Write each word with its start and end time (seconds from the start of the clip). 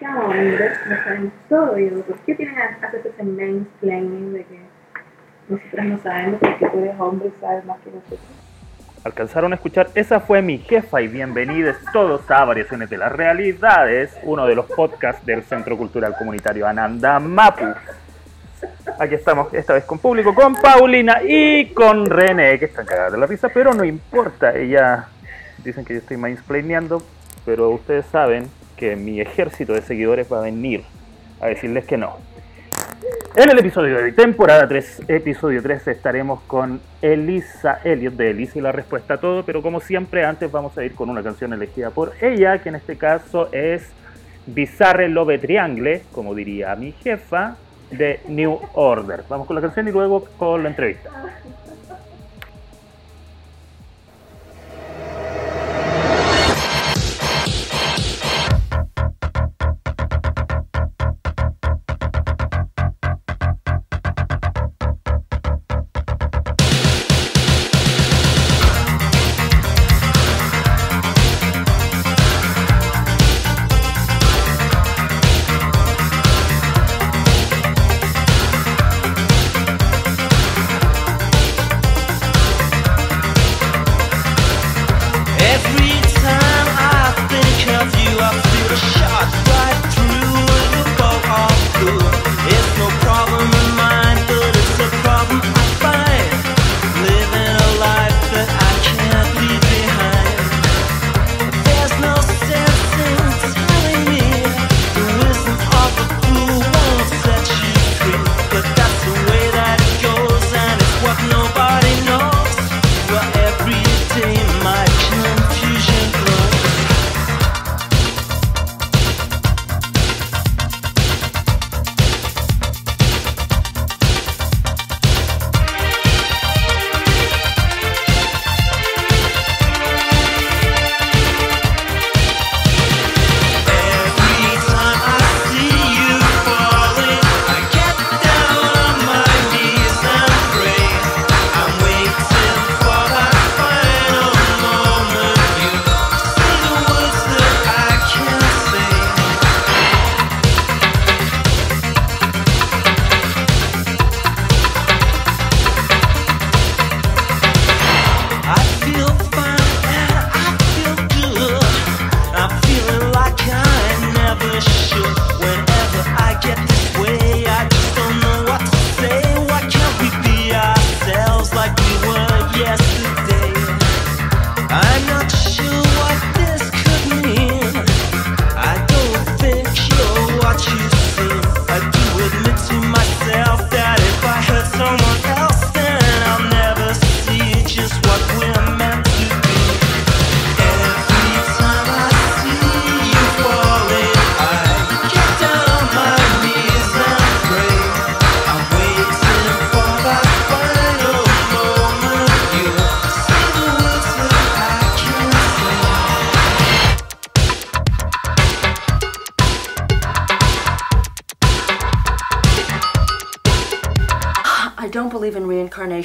demasiado 0.00 0.28
hombres, 0.28 0.78
no 0.88 0.96
sabemos 1.04 1.32
todo. 1.48 1.78
Y 1.78 1.88
¿por 1.90 2.18
qué 2.20 2.34
tienen 2.34 2.54
que 2.54 2.86
hacer 2.86 3.00
ese 3.06 3.22
mansplaining 3.22 4.32
de 4.32 4.44
que 4.44 4.60
nosotras 5.48 5.86
no 5.86 5.98
sabemos 6.02 6.40
porque 6.40 6.66
tú 6.66 6.78
eres 6.78 7.00
hombre 7.00 7.28
y 7.28 7.40
sabes 7.40 7.64
más 7.64 7.78
que 7.80 7.90
nosotros? 7.90 8.20
Alcanzaron 9.04 9.52
a 9.52 9.56
escuchar, 9.56 9.90
esa 9.94 10.20
fue 10.20 10.40
mi 10.40 10.58
jefa 10.58 11.02
y 11.02 11.08
bienvenidos 11.08 11.76
todos 11.92 12.30
a 12.30 12.44
Variaciones 12.44 12.88
de 12.88 12.96
las 12.96 13.12
Realidades, 13.12 14.16
uno 14.22 14.46
de 14.46 14.54
los 14.54 14.64
podcasts 14.64 15.24
del 15.26 15.42
Centro 15.42 15.76
Cultural 15.76 16.14
Comunitario 16.16 16.66
Ananda 16.66 17.20
Mapu. 17.20 17.66
Aquí 18.98 19.14
estamos, 19.14 19.52
esta 19.52 19.74
vez 19.74 19.84
con 19.84 19.98
público, 19.98 20.34
con 20.34 20.54
Paulina 20.54 21.20
y 21.22 21.66
con 21.74 22.06
René, 22.06 22.58
que 22.58 22.64
están 22.64 22.86
cagadas 22.86 23.12
de 23.12 23.18
la 23.18 23.26
risa, 23.26 23.50
pero 23.50 23.74
no 23.74 23.84
importa, 23.84 24.56
ella 24.56 25.08
dicen 25.62 25.84
que 25.84 25.92
yo 25.92 25.98
estoy 25.98 26.16
mansplaineando, 26.16 27.02
pero 27.44 27.68
ustedes 27.70 28.06
saben 28.06 28.48
que 28.76 28.96
mi 28.96 29.20
ejército 29.20 29.72
de 29.72 29.82
seguidores 29.82 30.32
va 30.32 30.38
a 30.38 30.42
venir 30.42 30.82
a 31.40 31.46
decirles 31.46 31.84
que 31.84 31.96
no. 31.96 32.16
En 33.36 33.50
el 33.50 33.58
episodio 33.58 34.00
de 34.00 34.12
temporada 34.12 34.68
3, 34.68 35.02
episodio 35.08 35.60
3, 35.60 35.88
estaremos 35.88 36.40
con 36.42 36.80
Elisa 37.02 37.80
Elliot 37.82 38.14
de 38.14 38.30
Elisa 38.30 38.58
y 38.58 38.62
la 38.62 38.72
respuesta 38.72 39.14
a 39.14 39.16
todo, 39.18 39.44
pero 39.44 39.60
como 39.60 39.80
siempre 39.80 40.24
antes 40.24 40.50
vamos 40.50 40.78
a 40.78 40.84
ir 40.84 40.94
con 40.94 41.10
una 41.10 41.22
canción 41.22 41.52
elegida 41.52 41.90
por 41.90 42.12
ella, 42.20 42.58
que 42.58 42.68
en 42.68 42.76
este 42.76 42.96
caso 42.96 43.48
es 43.52 43.82
Bizarre 44.46 45.08
Love 45.08 45.40
Triangle, 45.40 46.02
como 46.12 46.34
diría 46.34 46.76
mi 46.76 46.92
jefa, 46.92 47.56
de 47.90 48.20
New 48.28 48.58
Order. 48.74 49.24
Vamos 49.28 49.46
con 49.46 49.56
la 49.56 49.62
canción 49.62 49.88
y 49.88 49.90
luego 49.90 50.26
con 50.38 50.62
la 50.62 50.68
entrevista. 50.68 51.10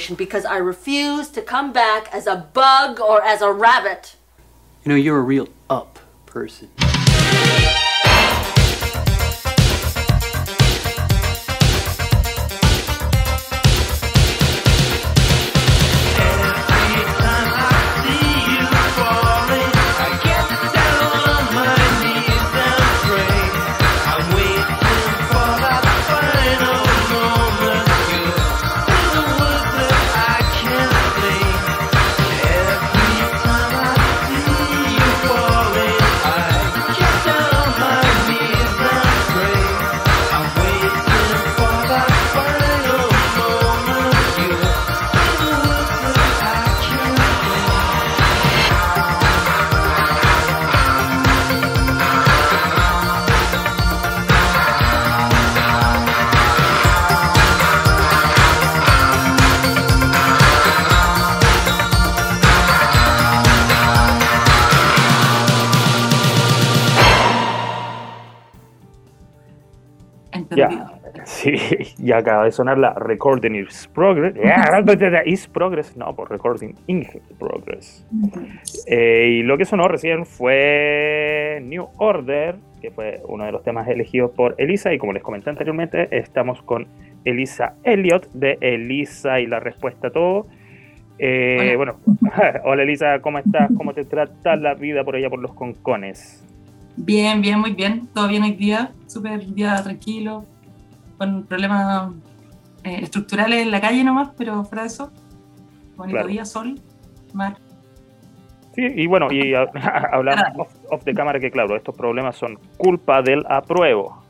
Because 0.08 0.44
I 0.44 0.56
refuse 0.56 1.28
to 1.30 1.42
come 1.42 1.72
back 1.72 2.08
as 2.12 2.26
a 2.26 2.48
bug 2.52 3.00
or 3.00 3.22
as 3.22 3.42
a 3.42 3.52
rabbit. 3.52 4.16
You 4.84 4.90
know, 4.90 4.96
you're 4.96 5.18
a 5.18 5.22
real 5.22 5.48
up 5.68 5.98
person. 6.26 6.70
Ya 72.10 72.18
acaba 72.18 72.44
de 72.44 72.50
sonar 72.50 72.76
la 72.76 72.92
recording 72.94 73.54
is 73.54 73.88
progress. 73.94 74.34
is 75.26 75.46
progress, 75.46 75.96
no, 75.96 76.14
por 76.14 76.28
recording 76.28 76.74
in 76.88 77.06
progress. 77.38 78.04
Eh, 78.86 79.38
y 79.38 79.42
lo 79.42 79.56
que 79.56 79.64
sonó 79.64 79.86
recién 79.86 80.26
fue 80.26 81.60
New 81.62 81.86
Order, 81.98 82.56
que 82.82 82.90
fue 82.90 83.22
uno 83.28 83.44
de 83.44 83.52
los 83.52 83.62
temas 83.62 83.86
elegidos 83.86 84.32
por 84.32 84.56
Elisa. 84.58 84.92
Y 84.92 84.98
como 84.98 85.12
les 85.12 85.22
comenté 85.22 85.50
anteriormente, 85.50 86.08
estamos 86.10 86.62
con 86.62 86.88
Elisa 87.24 87.74
Elliot 87.84 88.32
de 88.32 88.58
Elisa 88.60 89.38
y 89.38 89.46
la 89.46 89.60
respuesta 89.60 90.08
a 90.08 90.10
todo. 90.10 90.48
Eh, 91.18 91.74
bueno, 91.76 92.00
hola 92.64 92.82
Elisa, 92.82 93.20
¿cómo 93.20 93.38
estás? 93.38 93.70
¿Cómo 93.76 93.94
te 93.94 94.04
trata 94.04 94.56
la 94.56 94.74
vida 94.74 95.04
por 95.04 95.14
allá 95.14 95.30
por 95.30 95.38
los 95.38 95.54
concones? 95.54 96.44
Bien, 96.96 97.40
bien, 97.40 97.60
muy 97.60 97.72
bien. 97.72 98.08
Todo 98.12 98.26
bien 98.26 98.42
hoy 98.42 98.54
día. 98.54 98.90
Súper 99.06 99.46
día 99.54 99.80
tranquilo. 99.82 100.44
Con 101.20 101.44
problemas 101.44 102.14
eh, 102.82 103.00
estructurales 103.02 103.60
en 103.60 103.70
la 103.70 103.78
calle 103.82 104.02
nomás, 104.02 104.30
pero 104.38 104.64
fuera 104.64 104.84
de 104.84 104.88
eso. 104.88 105.12
Bonito 105.96 106.14
Claro. 106.16 106.28
día, 106.28 106.46
sol, 106.46 106.80
mar. 107.34 107.58
Sí, 108.74 108.80
y 108.86 109.06
bueno, 109.06 109.30
y 109.30 109.52
a- 109.54 109.68
hablamos 110.12 110.44
off, 110.56 110.74
off 110.90 111.04
de 111.04 111.12
cámara 111.12 111.38
que 111.38 111.50
claro, 111.50 111.76
estos 111.76 111.94
problemas 111.94 112.36
son 112.36 112.58
culpa 112.78 113.20
del 113.20 113.44
apruebo. 113.50 114.22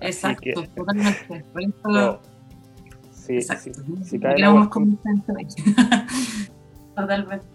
Exacto, 0.00 0.40
que- 0.42 0.54
totalmente. 0.74 1.44
Por 1.52 1.62
eso- 1.62 1.72
No, 1.84 2.18
Sí, 3.10 3.34
exacto. 3.34 3.72
sí, 4.02 4.18
ahí. 4.24 4.42
Totalmente. 6.96 7.46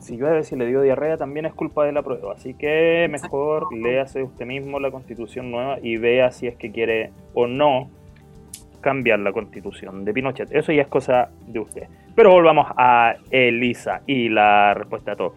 Si 0.00 0.16
llueve, 0.16 0.44
si 0.44 0.56
le 0.56 0.66
dio 0.66 0.82
diarrea, 0.82 1.16
también 1.16 1.46
es 1.46 1.54
culpa 1.54 1.84
de 1.84 1.92
la 1.92 2.02
prueba. 2.02 2.32
Así 2.32 2.54
que 2.54 3.08
mejor 3.10 3.74
léase 3.74 4.22
usted 4.22 4.46
mismo 4.46 4.78
la 4.80 4.90
constitución 4.90 5.50
nueva 5.50 5.78
y 5.82 5.96
vea 5.96 6.30
si 6.30 6.46
es 6.46 6.56
que 6.56 6.70
quiere 6.70 7.10
o 7.34 7.46
no 7.46 7.90
cambiar 8.80 9.18
la 9.18 9.32
constitución 9.32 10.04
de 10.04 10.12
Pinochet. 10.12 10.52
Eso 10.52 10.72
ya 10.72 10.82
es 10.82 10.88
cosa 10.88 11.30
de 11.46 11.58
usted. 11.58 11.88
Pero 12.14 12.30
volvamos 12.30 12.66
a 12.76 13.16
Elisa 13.30 14.02
y 14.06 14.28
la 14.28 14.74
respuesta 14.74 15.12
a 15.12 15.16
todo. 15.16 15.34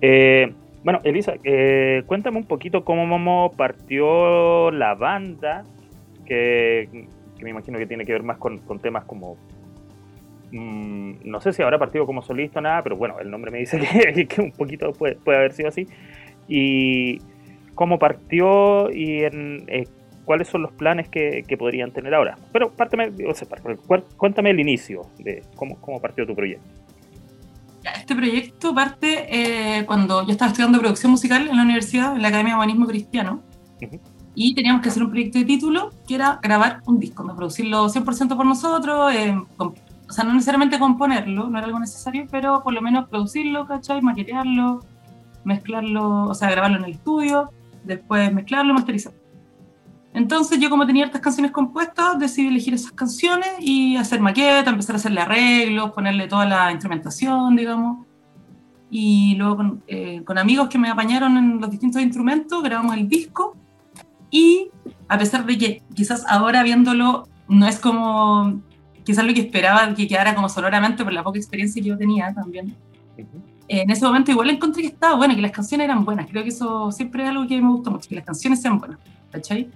Eh, 0.00 0.52
bueno, 0.84 1.00
Elisa, 1.04 1.34
eh, 1.44 2.02
cuéntame 2.06 2.38
un 2.38 2.46
poquito 2.46 2.84
cómo 2.84 3.06
Momo 3.06 3.52
partió 3.56 4.70
la 4.70 4.94
banda, 4.94 5.64
que, 6.24 7.06
que 7.36 7.44
me 7.44 7.50
imagino 7.50 7.78
que 7.78 7.86
tiene 7.86 8.04
que 8.04 8.12
ver 8.12 8.22
más 8.22 8.38
con, 8.38 8.58
con 8.58 8.78
temas 8.78 9.04
como 9.04 9.36
Mm, 10.52 11.14
no 11.24 11.40
sé 11.40 11.52
si 11.52 11.62
habrá 11.62 11.78
partido 11.78 12.06
como 12.06 12.22
solista 12.22 12.60
o 12.60 12.62
nada, 12.62 12.82
pero 12.82 12.96
bueno, 12.96 13.18
el 13.18 13.30
nombre 13.30 13.50
me 13.50 13.58
dice 13.58 13.80
que, 14.14 14.26
que 14.26 14.40
un 14.40 14.52
poquito 14.52 14.92
puede, 14.92 15.16
puede 15.16 15.38
haber 15.38 15.52
sido 15.52 15.68
así. 15.68 15.88
Y 16.48 17.18
cómo 17.74 17.98
partió 17.98 18.90
y 18.90 19.24
en, 19.24 19.64
eh, 19.68 19.88
cuáles 20.24 20.48
son 20.48 20.62
los 20.62 20.72
planes 20.72 21.08
que, 21.08 21.44
que 21.46 21.56
podrían 21.56 21.90
tener 21.90 22.14
ahora. 22.14 22.38
Pero 22.52 22.72
o 22.76 23.34
sea, 23.34 23.48
cuéntame 24.16 24.50
el 24.50 24.60
inicio 24.60 25.02
de 25.18 25.42
cómo, 25.56 25.80
cómo 25.80 26.00
partió 26.00 26.26
tu 26.26 26.34
proyecto. 26.34 26.64
Este 27.96 28.14
proyecto 28.14 28.74
parte 28.74 29.26
eh, 29.28 29.84
cuando 29.86 30.24
yo 30.24 30.30
estaba 30.30 30.50
estudiando 30.50 30.78
producción 30.78 31.10
musical 31.10 31.48
en 31.48 31.56
la 31.56 31.62
universidad, 31.62 32.14
en 32.14 32.22
la 32.22 32.28
Academia 32.28 32.52
de 32.52 32.56
Humanismo 32.56 32.86
Cristiano, 32.86 33.42
Ujú. 33.80 33.98
y 34.36 34.54
teníamos 34.54 34.82
que 34.82 34.88
hacer 34.88 35.02
un 35.02 35.10
proyecto 35.10 35.38
de 35.40 35.44
título 35.44 35.90
que 36.06 36.14
era 36.14 36.38
grabar 36.40 36.80
un 36.86 37.00
disco, 37.00 37.24
¿no? 37.24 37.34
producirlo 37.34 37.88
100% 37.88 38.36
por 38.36 38.46
nosotros, 38.46 39.12
eh, 39.12 39.36
o 40.08 40.12
sea, 40.12 40.24
no 40.24 40.34
necesariamente 40.34 40.78
componerlo, 40.78 41.48
no 41.48 41.58
era 41.58 41.66
algo 41.66 41.78
necesario, 41.78 42.26
pero 42.30 42.62
por 42.62 42.74
lo 42.74 42.82
menos 42.82 43.08
producirlo, 43.08 43.66
¿cachai? 43.66 44.02
Maquetearlo, 44.02 44.84
mezclarlo, 45.44 46.24
o 46.24 46.34
sea, 46.34 46.50
grabarlo 46.50 46.78
en 46.78 46.84
el 46.84 46.92
estudio, 46.92 47.50
después 47.84 48.32
mezclarlo, 48.32 48.74
masterizarlo. 48.74 49.22
Entonces 50.14 50.58
yo 50.60 50.68
como 50.68 50.86
tenía 50.86 51.06
estas 51.06 51.22
canciones 51.22 51.52
compuestas, 51.52 52.18
decidí 52.18 52.48
elegir 52.48 52.74
esas 52.74 52.92
canciones 52.92 53.48
y 53.60 53.96
hacer 53.96 54.20
maqueta, 54.20 54.70
empezar 54.70 54.96
a 54.96 54.98
hacerle 54.98 55.22
arreglos, 55.22 55.92
ponerle 55.92 56.28
toda 56.28 56.44
la 56.44 56.70
instrumentación, 56.70 57.56
digamos. 57.56 58.06
Y 58.90 59.36
luego 59.36 59.56
con, 59.56 59.82
eh, 59.86 60.22
con 60.24 60.36
amigos 60.36 60.68
que 60.68 60.78
me 60.78 60.90
apañaron 60.90 61.38
en 61.38 61.60
los 61.60 61.70
distintos 61.70 62.02
instrumentos, 62.02 62.62
grabamos 62.62 62.94
el 62.94 63.08
disco. 63.08 63.56
Y 64.30 64.68
a 65.08 65.16
pesar 65.16 65.46
de 65.46 65.56
que 65.56 65.82
quizás 65.94 66.26
ahora 66.28 66.62
viéndolo 66.62 67.26
no 67.48 67.66
es 67.66 67.78
como 67.78 68.60
quizás 69.04 69.24
lo 69.24 69.34
que 69.34 69.40
esperaba 69.40 69.94
que 69.94 70.06
quedara 70.06 70.34
como 70.34 70.48
sonoramente 70.48 71.04
por 71.04 71.12
la 71.12 71.22
poca 71.22 71.38
experiencia 71.38 71.82
que 71.82 71.88
yo 71.88 71.98
tenía 71.98 72.32
también. 72.34 72.74
En 73.68 73.90
ese 73.90 74.04
momento 74.04 74.30
igual 74.30 74.50
encontré 74.50 74.82
que 74.82 74.88
estaba 74.88 75.16
bueno, 75.16 75.34
que 75.34 75.40
las 75.40 75.52
canciones 75.52 75.84
eran 75.84 76.04
buenas. 76.04 76.28
Creo 76.30 76.42
que 76.42 76.50
eso 76.50 76.92
siempre 76.92 77.22
es 77.22 77.30
algo 77.30 77.46
que 77.46 77.60
me 77.60 77.70
gusta 77.70 77.90
mucho, 77.90 78.08
que 78.08 78.16
las 78.16 78.24
canciones 78.24 78.60
sean 78.60 78.78
buenas. 78.78 78.98
¿Cachai? 79.30 79.70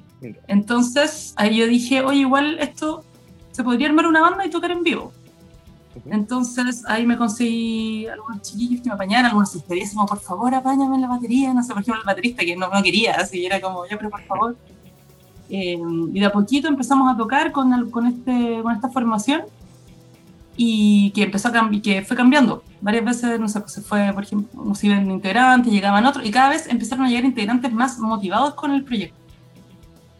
Entonces 0.48 1.32
ahí 1.36 1.56
yo 1.56 1.66
dije, 1.66 2.02
oye, 2.02 2.20
igual 2.20 2.58
esto 2.58 3.04
se 3.52 3.64
podría 3.64 3.88
armar 3.88 4.06
una 4.06 4.20
banda 4.20 4.44
y 4.44 4.50
tocar 4.50 4.70
en 4.70 4.82
vivo. 4.82 5.12
Entonces 6.10 6.84
ahí 6.86 7.06
me 7.06 7.16
conseguí 7.16 8.06
algunos 8.06 8.42
chiquillos 8.42 8.82
que 8.82 8.88
me 8.90 8.94
apañaran, 8.94 9.26
algunos 9.26 9.52
sugerían 9.52 9.88
como, 9.94 10.06
por 10.06 10.20
favor, 10.20 10.54
apáñame 10.54 10.96
en 10.96 11.02
la 11.02 11.08
batería, 11.08 11.54
no 11.54 11.62
sé, 11.62 11.72
por 11.72 11.80
ejemplo, 11.80 12.02
el 12.02 12.06
baterista 12.06 12.44
que 12.44 12.54
no, 12.54 12.68
no 12.68 12.82
quería, 12.82 13.14
así 13.14 13.46
era 13.46 13.60
como, 13.60 13.86
yo, 13.88 13.96
pero 13.96 14.10
por 14.10 14.22
favor. 14.24 14.56
Eh, 15.48 15.78
y 16.12 16.20
de 16.20 16.26
a 16.26 16.32
poquito 16.32 16.68
empezamos 16.68 17.12
a 17.12 17.16
tocar 17.16 17.52
con, 17.52 17.72
el- 17.72 17.90
con, 17.90 18.06
este, 18.06 18.60
con 18.62 18.74
esta 18.74 18.88
formación 18.88 19.42
y 20.56 21.10
que 21.10 21.24
empezó 21.24 21.48
a 21.48 21.70
que 21.82 22.02
fue 22.02 22.16
cambiando. 22.16 22.62
Varias 22.80 23.04
veces, 23.04 23.38
no 23.38 23.48
sé, 23.48 23.60
pues 23.60 23.72
se 23.72 23.82
fue, 23.82 24.10
por 24.14 24.24
ejemplo, 24.24 24.64
nos 24.64 24.82
iban 24.82 25.10
integrantes, 25.10 25.72
llegaban 25.72 26.04
otros, 26.06 26.24
y 26.26 26.30
cada 26.30 26.48
vez 26.48 26.66
empezaron 26.66 27.04
a 27.04 27.08
llegar 27.08 27.24
integrantes 27.24 27.72
más 27.72 27.98
motivados 27.98 28.54
con 28.54 28.72
el 28.72 28.82
proyecto. 28.82 29.16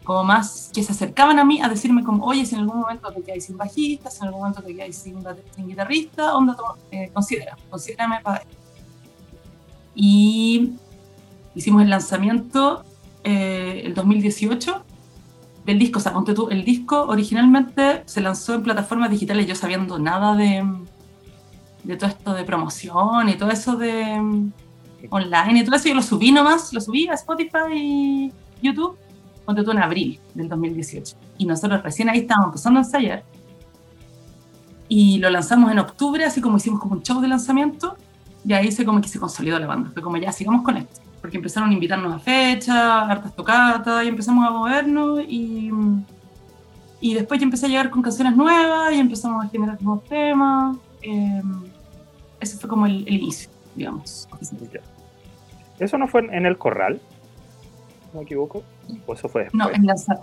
Como 0.05 0.23
más 0.25 0.71
que 0.73 0.83
se 0.85 0.93
acercaban 0.93 1.39
a 1.39 1.45
mí 1.45 1.61
a 1.61 1.69
decirme 1.69 2.05
como, 2.05 2.25
oye, 2.25 2.47
si 2.47 2.55
en 2.55 2.61
algún 2.61 2.81
momento 2.81 3.11
te 3.13 3.23
quedáis 3.23 3.47
sin 3.47 3.57
bajista, 3.57 4.11
si 4.11 4.19
en 4.19 4.27
algún 4.27 4.41
momento 4.43 4.63
te 4.63 4.75
quedáis 4.75 4.97
sin, 4.97 5.17
sin 5.57 5.67
guitarrista, 5.69 6.37
onda, 6.37 6.57
eh, 6.93 7.11
considera, 7.13 7.57
considérame 7.71 8.21
para. 8.23 8.43
Y 9.95 10.73
hicimos 11.55 11.83
el 11.83 11.91
lanzamiento 11.91 12.85
eh, 13.25 13.83
el 13.87 13.95
2018 13.95 14.85
del 15.67 15.81
disco, 15.81 15.99
o 15.99 16.03
sea, 16.03 16.15
el 16.51 16.65
disco 16.65 17.07
originalmente 17.09 18.05
se 18.07 18.21
lanzó 18.21 18.55
en 18.55 18.63
plataformas 18.63 19.11
digitales, 19.11 19.49
yo 19.49 19.57
sabiendo 19.57 19.99
nada 19.99 20.37
de, 20.37 20.65
de 21.83 21.97
todo 21.97 22.09
esto 22.09 22.35
de 22.35 22.45
promoción 22.45 23.29
y 23.29 23.35
todo 23.35 23.51
eso 23.51 23.77
de 23.77 24.21
mm, 24.21 24.53
online 25.11 25.61
y 25.61 25.65
todo 25.65 25.75
eso, 25.75 25.89
yo 25.89 25.97
lo 25.97 26.03
subí 26.03 26.31
nomás, 26.31 26.73
lo 26.73 26.81
subí 26.81 27.09
a 27.09 27.15
Spotify 27.15 27.73
y 27.75 28.33
YouTube, 28.63 28.97
ponte 29.45 29.65
tú 29.65 29.73
en 29.73 29.83
abril 29.83 30.21
del 30.35 30.49
2018. 30.49 31.17
Y 31.39 31.47
nosotros 31.47 31.83
recién 31.83 32.09
ahí 32.09 32.21
estábamos 32.21 32.51
empezando 32.51 32.79
a 32.79 32.83
ensayar 32.85 33.25
y 34.89 35.19
lo 35.19 35.31
lanzamos 35.31 35.73
en 35.73 35.81
octubre, 35.81 36.25
así 36.25 36.41
como 36.41 36.59
hicimos 36.59 36.81
como 36.81 36.95
un 36.95 37.03
show 37.03 37.21
de 37.21 37.27
lanzamiento, 37.27 37.97
y 38.45 38.53
ahí 38.53 38.71
se 38.71 38.85
como 38.85 39.01
que 39.01 39.09
se 39.09 39.19
consolidó 39.19 39.59
la 39.59 39.67
banda, 39.67 39.91
fue 39.93 40.01
como 40.01 40.17
ya, 40.17 40.31
sigamos 40.31 40.63
con 40.63 40.77
esto 40.77 41.06
porque 41.27 41.39
empezaron 41.39 41.71
a 41.71 41.73
invitarnos 41.73 42.15
a 42.15 42.21
fechas, 42.21 42.71
hartas 43.11 43.35
tocatas, 43.35 44.05
y 44.05 44.09
empezamos 44.09 44.47
a 44.47 44.51
movernos, 44.53 45.21
y, 45.27 45.73
y 47.01 47.15
después 47.15 47.41
ya 47.41 47.45
empecé 47.45 47.67
a 47.67 47.69
llegar 47.69 47.91
con 47.91 48.01
canciones 48.01 48.37
nuevas, 48.37 48.93
y 48.95 49.01
empezamos 49.01 49.45
a 49.45 49.49
generar 49.49 49.83
nuevos 49.83 50.05
temas. 50.05 50.77
eh, 51.03 51.43
ese 52.39 52.59
fue 52.59 52.69
como 52.71 52.87
el, 52.87 53.03
el 53.09 53.15
inicio, 53.15 53.51
digamos. 53.75 54.29
¿Eso 55.81 55.99
no 55.99 56.07
fue 56.07 56.21
en- 56.21 56.47
el 56.47 56.57
corral? 56.59 57.01
¿No 58.13 58.21
me 58.21 58.25
equivoco? 58.25 58.63
¿O 59.05 59.15
eso 59.15 59.29
fue 59.29 59.45
después? 59.45 59.59
No, 59.59 59.69
lanza- 59.85 60.21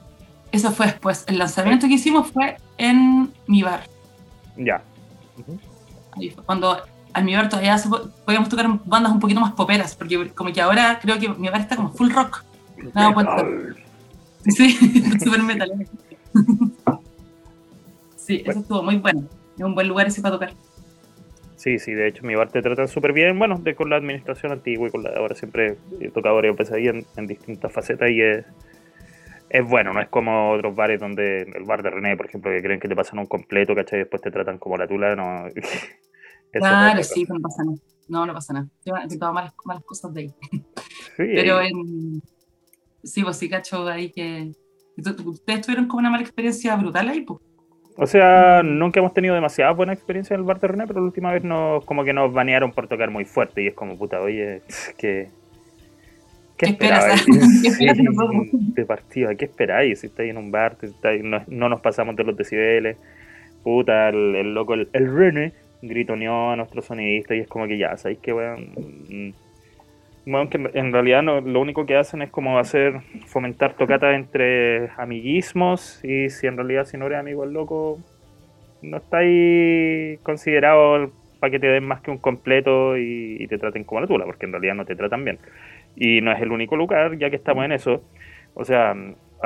eso 0.53 0.71
fue 0.71 0.85
después. 0.85 1.25
El 1.27 1.37
lanzamiento 1.37 1.85
que 1.87 1.95
hicimos 1.95 2.31
fue 2.31 2.55
en 2.77 3.33
mi 3.47 3.61
bar. 3.61 3.81
Ya. 4.55 4.81
Ujú. 5.37 5.59
Ahí 6.13 6.29
fue 6.29 6.43
cuando 6.45 6.77
en 7.15 7.25
mi 7.25 7.35
bar 7.35 7.49
todavía 7.49 7.77
podíamos 8.25 8.49
tocar 8.49 8.67
bandas 8.85 9.11
un 9.11 9.19
poquito 9.19 9.39
más 9.39 9.53
poperas, 9.53 9.95
porque 9.95 10.29
como 10.29 10.51
que 10.51 10.61
ahora 10.61 10.99
creo 11.01 11.19
que 11.19 11.29
mi 11.29 11.49
bar 11.49 11.61
está 11.61 11.75
como 11.75 11.91
full 11.91 12.11
rock. 12.11 12.43
Cuenta. 13.13 13.45
Sí, 14.45 14.71
super 15.23 15.41
metal. 15.43 15.71
Sí, 18.15 18.43
eso 18.45 18.59
estuvo 18.59 18.83
muy 18.83 18.97
bueno. 18.97 19.23
Es 19.57 19.63
un 19.63 19.75
buen 19.75 19.87
lugar 19.87 20.07
ese 20.07 20.21
para 20.21 20.35
tocar. 20.35 20.53
Sí, 21.55 21.79
sí, 21.79 21.93
de 21.93 22.07
hecho 22.07 22.25
mi 22.25 22.35
bar 22.35 22.49
te 22.49 22.61
tratan 22.61 22.89
súper 22.89 23.13
bien, 23.13 23.39
bueno, 23.39 23.57
de, 23.57 23.73
con 23.73 23.89
la 23.89 23.95
administración 23.95 24.51
antigua 24.51 24.89
y 24.89 24.91
con 24.91 25.01
la 25.01 25.11
de 25.11 25.17
ahora 25.17 25.33
siempre 25.33 25.77
he 26.01 26.09
tocado 26.09 26.35
varias 26.35 26.57
veces 26.57 26.73
ahí 26.73 26.87
en, 26.89 27.05
en 27.15 27.25
distintas 27.25 27.71
facetas 27.71 28.09
y 28.09 28.21
es, 28.21 28.45
es 29.49 29.63
bueno, 29.63 29.93
no 29.93 30.01
es 30.01 30.09
como 30.09 30.51
otros 30.51 30.75
bares 30.75 30.99
donde 30.99 31.43
el 31.43 31.63
bar 31.63 31.83
de 31.83 31.91
René, 31.91 32.17
por 32.17 32.25
ejemplo, 32.25 32.51
que 32.51 32.61
creen 32.61 32.79
que 32.79 32.89
te 32.89 32.95
pasan 32.95 33.19
un 33.19 33.27
completo, 33.27 33.75
¿cachai? 33.75 33.99
Y 33.99 34.01
después 34.01 34.21
te 34.21 34.31
tratan 34.31 34.57
como 34.57 34.77
la 34.77 34.87
tula, 34.87 35.15
no. 35.15 35.45
Claro, 36.59 37.03
sí, 37.03 37.25
no 37.27 37.39
pasa 37.39 37.63
nada. 37.63 37.77
No, 38.07 38.25
no 38.25 38.33
pasa 38.33 38.53
nada. 38.53 38.67
Yo 38.85 38.95
he 38.97 39.07
contado 39.07 39.33
malas, 39.33 39.53
malas 39.65 39.83
cosas 39.83 40.13
de 40.13 40.21
ahí. 40.21 40.33
Sí, 40.51 40.59
Pero 41.17 41.57
ahí- 41.57 41.71
en. 41.71 42.21
Sí, 43.03 43.23
pues 43.23 43.37
sí, 43.37 43.49
cacho 43.49 43.87
ahí 43.87 44.11
que. 44.11 44.51
Ustedes 45.25 45.61
tuvieron 45.65 45.87
como 45.87 45.99
una 45.99 46.09
mala 46.09 46.21
experiencia 46.23 46.75
brutal 46.75 47.09
ahí, 47.09 47.21
pues. 47.21 47.39
O 47.95 48.07
sea, 48.07 48.61
nunca 48.63 48.99
hemos 48.99 49.13
tenido 49.13 49.35
demasiada 49.35 49.71
buena 49.71 49.93
experiencia 49.93 50.33
en 50.33 50.41
el 50.41 50.45
bar 50.47 50.59
de 50.59 50.67
René, 50.67 50.87
pero 50.87 50.99
la 50.99 51.05
última 51.05 51.31
vez 51.31 51.43
nos, 51.43 51.83
como 51.85 52.03
que 52.03 52.11
nos 52.13 52.33
banearon 52.33 52.71
por 52.71 52.87
tocar 52.87 53.09
muy 53.11 53.23
fuerte 53.25 53.61
y 53.63 53.67
es 53.67 53.73
como, 53.75 53.97
puta, 53.97 54.19
oye, 54.21 54.61
que... 54.97 55.29
¿Qué 56.57 56.65
¿Qué 56.67 56.71
esperabais? 56.71 57.25
¿Qué 57.61 57.67
esperas 57.67 57.97
de 57.97 58.03
nosotros? 58.03 58.47
de 58.51 58.85
partida, 58.85 59.35
¿qué 59.35 59.45
esperáis? 59.45 59.99
Si 59.99 60.07
estáis 60.07 60.29
en 60.31 60.37
un 60.37 60.51
bar, 60.51 60.77
si 60.79 60.87
estáis- 60.87 61.23
no, 61.23 61.43
no 61.47 61.69
nos 61.69 61.81
pasamos 61.81 62.15
de 62.15 62.23
los 62.23 62.37
decibeles, 62.37 62.97
puta, 63.63 64.09
el, 64.09 64.35
el 64.35 64.53
loco, 64.53 64.73
el, 64.75 64.87
el 64.93 65.15
René, 65.15 65.53
gritoneó 65.83 66.51
a 66.51 66.55
nuestro 66.55 66.81
sonidista 66.81 67.35
y 67.35 67.39
es 67.39 67.47
como 67.47 67.67
que 67.67 67.77
ya, 67.77 67.95
¿sabéis? 67.97 68.19
Mm, 68.27 69.29
Weón, 70.25 70.47
que 70.47 70.57
en- 70.57 70.93
realidad 70.93 71.21
no, 71.21 71.41
lo 71.41 71.59
único 71.59 71.85
que 71.85 71.97
hacen 71.97 72.21
es 72.21 72.29
como 72.29 72.57
hacer, 72.57 73.01
fomentar 73.27 73.75
tocatas 73.75 74.15
entre 74.15 74.89
amiguismos 74.97 76.03
y 76.03 76.29
si 76.29 76.47
en 76.47 76.55
realidad 76.55 76.85
si 76.85 76.97
no 76.97 77.07
eres 77.07 77.19
amigo 77.19 77.43
del 77.43 77.53
loco, 77.53 77.99
no 78.81 78.97
estáis 78.97 80.19
considerado 80.21 81.11
para 81.41 81.51
que 81.51 81.59
te 81.59 81.67
den 81.67 81.83
más 81.83 81.99
que 82.01 82.11
un 82.11 82.19
completo 82.19 82.97
y, 82.97 83.45
te 83.49 83.57
traten 83.57 83.83
como 83.83 83.99
la 83.99 84.07
tula, 84.07 84.25
porque 84.25 84.45
en 84.45 84.53
realidad 84.53 84.75
no 84.75 84.85
te 84.85 84.95
tratan 84.95 85.25
bien. 85.25 85.39
Y 85.97 86.21
no 86.21 86.31
es 86.31 86.41
el 86.41 86.53
único 86.53 86.77
lugar, 86.77 87.17
ya 87.17 87.29
que 87.29 87.35
estamos 87.35 87.65
en 87.65 87.73
eso. 87.73 88.01
O 88.53 88.63
sea, 88.63 88.95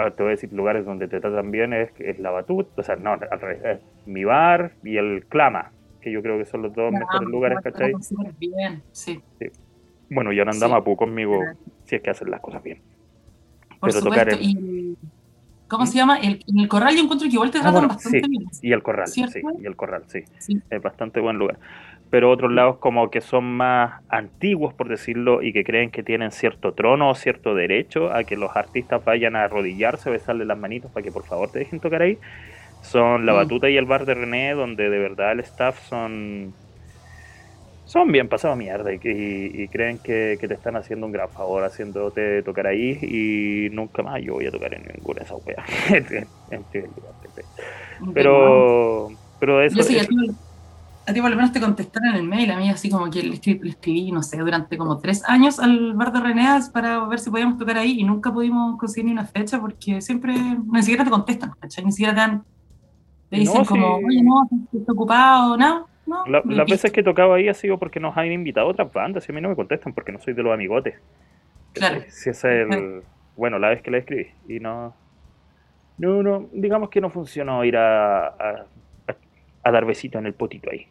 ver, 0.04 0.14
te 0.14 0.22
voy 0.22 0.30
a 0.30 0.36
decir 0.36 0.54
lugares 0.54 0.86
donde 0.86 1.08
te 1.08 1.20
tratan 1.20 1.50
bien 1.50 1.74
es, 1.74 1.90
es 2.00 2.20
la 2.20 2.30
Batut, 2.30 2.68
o 2.78 2.84
sea, 2.84 2.96
no, 2.98 3.14
al 3.14 3.42
revés, 3.42 3.64
es 3.66 3.80
mi 4.06 4.24
bar 4.24 4.74
y 4.84 4.98
el 4.98 5.26
Clama, 5.26 5.72
que 6.02 6.12
yo 6.12 6.22
creo 6.22 6.38
que 6.38 6.46
son 6.46 6.62
los 6.62 6.74
dos 6.74 6.92
mejores 6.92 7.28
lugares, 7.28 7.60
¿cachai? 7.64 7.94
Bien, 8.38 8.84
sí. 8.92 9.22
Bueno, 10.10 10.32
y 10.32 10.40
ahora 10.40 10.52
anda 10.52 10.68
Sí. 10.68 10.72
Mapu 10.72 10.96
conmigo, 10.96 11.44
si 11.86 11.96
es 11.96 12.02
que 12.02 12.10
hacen 12.10 12.32
las 12.32 12.40
cosas 12.42 12.64
bien. 12.64 12.82
Por 13.80 13.92
Pero 13.92 14.04
tocar 14.04 14.32
supuesto. 14.32 14.44
Y, 14.44 14.96
¿Cómo 15.68 15.86
se 15.86 15.98
llama? 15.98 16.18
El, 16.20 16.40
en 16.48 16.60
el 16.60 16.70
corral 16.70 16.96
yo 16.96 17.04
encuentro 17.04 17.28
que 17.28 17.34
igual 17.34 17.52
te 17.52 17.58
Ah, 17.58 17.62
tratan 17.64 17.74
bueno, 17.74 17.88
bastante 17.90 18.22
sí. 18.22 18.30
bien. 18.30 18.44
Y 18.62 18.72
el 18.72 18.82
Corral, 18.82 19.08
¿Cierto? 19.08 19.34
sí, 19.34 19.42
y 19.62 19.66
el 19.66 19.76
Corral, 19.76 20.06
sí. 20.08 20.24
Sí. 20.40 20.62
Es 20.70 20.82
bastante 20.82 21.20
buen 21.20 21.38
lugar. 21.38 21.60
Pero 22.10 22.32
otros 22.32 22.54
lados 22.54 22.78
como 22.78 23.12
que 23.12 23.20
son 23.20 23.44
más 23.44 24.02
antiguos, 24.08 24.74
por 24.74 24.88
decirlo, 24.88 25.42
y 25.44 25.52
que 25.52 25.66
creen 25.66 25.92
que 25.92 26.04
tienen 26.04 26.32
cierto 26.32 26.74
trono 26.74 27.10
o 27.10 27.16
cierto 27.16 27.54
derecho 27.54 28.14
a 28.14 28.24
que 28.24 28.38
los 28.38 28.56
artistas 28.56 29.04
vayan 29.04 29.36
a 29.36 29.44
arrodillarse, 29.44 30.10
besarle 30.10 30.46
las 30.46 30.58
manitos 30.58 30.90
para 30.90 31.04
que 31.04 31.12
por 31.12 31.26
favor 31.26 31.52
te 31.52 31.60
dejen 31.60 31.82
tocar 31.82 32.02
ahí, 32.02 32.18
son 32.82 33.26
La 33.26 33.34
Mm. 33.34 33.34
Batuta 33.34 33.70
y 33.70 33.78
el 33.78 33.86
Bar 33.86 34.06
de 34.06 34.14
René, 34.16 34.54
donde 34.54 34.90
de 34.90 35.00
verdad 35.00 35.34
el 35.34 35.42
staff 35.42 35.80
son 35.88 36.58
son 37.84 38.12
bien 38.12 38.28
pasados 38.30 38.58
mierda 38.58 38.92
y, 38.94 38.98
y- 39.04 39.64
y 39.64 39.70
creen 39.70 40.00
que, 40.00 40.38
que 40.40 40.48
te 40.48 40.54
están 40.56 40.76
haciendo 40.76 41.06
un 41.06 41.12
gran 41.14 41.32
favor 41.32 41.64
haciéndote 41.64 42.44
tocar 42.44 42.68
ahí 42.68 42.98
y 43.02 43.70
nunca 43.74 44.04
más 44.04 44.22
yo 44.22 44.34
voy 44.34 44.46
a 44.48 44.52
tocar 44.52 44.74
en 44.74 44.84
ninguna 44.94 45.20
de 45.22 45.26
esas 45.26 45.38
weas. 45.46 45.66
Pero, 48.14 49.10
pero 49.40 49.62
eso, 49.62 49.80
Yo 49.80 49.84
a 49.84 49.86
ti, 49.86 49.98
a 51.08 51.14
ti 51.14 51.22
por 51.22 51.30
lo 51.32 51.38
menos 51.38 51.52
te 51.54 51.62
contestaron 51.62 52.10
en 52.12 52.16
el 52.18 52.24
mail, 52.28 52.52
a 52.52 52.58
mí 52.58 52.70
así 52.70 52.90
como 52.90 53.10
que 53.10 53.24
le 53.24 53.36
escribí, 53.36 53.60
le 53.64 53.70
escribí, 53.72 54.12
no 54.12 54.24
sé, 54.24 54.38
durante 54.38 54.78
como 54.78 55.00
tres 55.00 55.24
años 55.28 55.60
al 55.60 55.94
bar 55.96 56.12
de 56.14 56.20
Reneas 56.22 56.70
para 56.72 57.06
ver 57.08 57.20
si 57.20 57.30
podíamos 57.32 57.58
tocar 57.58 57.78
ahí 57.78 58.00
y 58.00 58.04
nunca 58.04 58.34
pudimos 58.34 58.78
conseguir 58.78 59.06
ni 59.08 59.12
una 59.14 59.26
fecha 59.26 59.60
porque 59.62 60.02
siempre 60.02 60.36
ni 60.72 60.82
siquiera 60.84 61.04
te 61.06 61.12
contestan, 61.12 61.52
¿cachai? 61.60 61.86
Ni 61.86 61.92
siquiera 61.94 62.14
te, 62.14 62.20
dan- 62.22 62.44
te 63.30 63.36
No, 63.38 63.42
dicen 63.42 63.66
como, 63.66 64.00
sí. 64.00 64.06
oye, 64.06 64.24
no, 64.24 64.48
estoy 64.74 64.84
ocupado, 64.96 65.58
no, 65.58 65.88
no. 66.06 66.26
La- 66.28 66.42
las 66.46 66.70
veces 66.70 66.92
que 66.92 67.02
he 67.02 67.04
tocado 67.04 67.34
ahí 67.34 67.48
ha 67.50 67.54
sido 67.54 67.78
porque 67.78 68.00
nos 68.00 68.16
han 68.18 68.32
invitado 68.32 68.68
otras 68.68 68.92
bandas 68.92 69.28
y 69.28 69.32
a 69.32 69.36
mí 69.36 69.42
no 69.42 69.50
me 69.50 69.56
contestan 69.56 69.94
porque 69.94 70.12
no 70.12 70.20
soy 70.20 70.34
de 70.34 70.44
los 70.44 70.54
amigotes. 70.54 70.96
Claro. 71.74 72.02
Si 72.08 72.30
ese 72.30 72.62
es 72.64 72.70
el. 72.72 73.02
Bueno, 73.36 73.60
la 73.60 73.70
vez 73.70 73.82
que 73.82 73.92
la 73.92 73.98
escribí 74.00 74.28
y 74.48 74.60
no. 74.60 74.96
No, 75.98 76.22
no, 76.24 76.48
digamos 76.54 76.90
que 76.90 77.02
no 77.02 77.10
funcionó 77.10 77.64
ir 77.66 77.76
a, 77.78 78.28
a, 78.28 78.66
a 79.64 79.72
dar 79.72 79.86
besito 79.86 80.20
en 80.20 80.28
el 80.28 80.34
potito 80.34 80.70
ahí. 80.72 80.88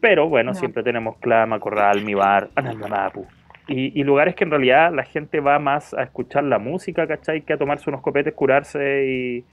Pero 0.00 0.28
bueno, 0.28 0.52
No. 0.52 0.54
siempre 0.54 0.82
tenemos 0.84 1.16
Clama, 1.18 1.58
Corral, 1.58 2.04
Mi 2.04 2.14
Bar, 2.14 2.48
Anandamapu. 2.54 3.26
Y, 3.66 4.00
y 4.00 4.04
lugares 4.04 4.34
que 4.36 4.44
en 4.44 4.50
realidad 4.50 4.92
la 4.94 5.02
gente 5.04 5.40
va 5.40 5.58
más 5.58 5.92
a 5.92 6.04
escuchar 6.04 6.44
la 6.44 6.58
música, 6.58 7.06
¿cachai? 7.06 7.42
Que 7.42 7.52
a 7.52 7.58
tomarse 7.58 7.90
unos 7.90 8.00
copetes, 8.00 8.32
curarse 8.32 9.06
y, 9.06 9.44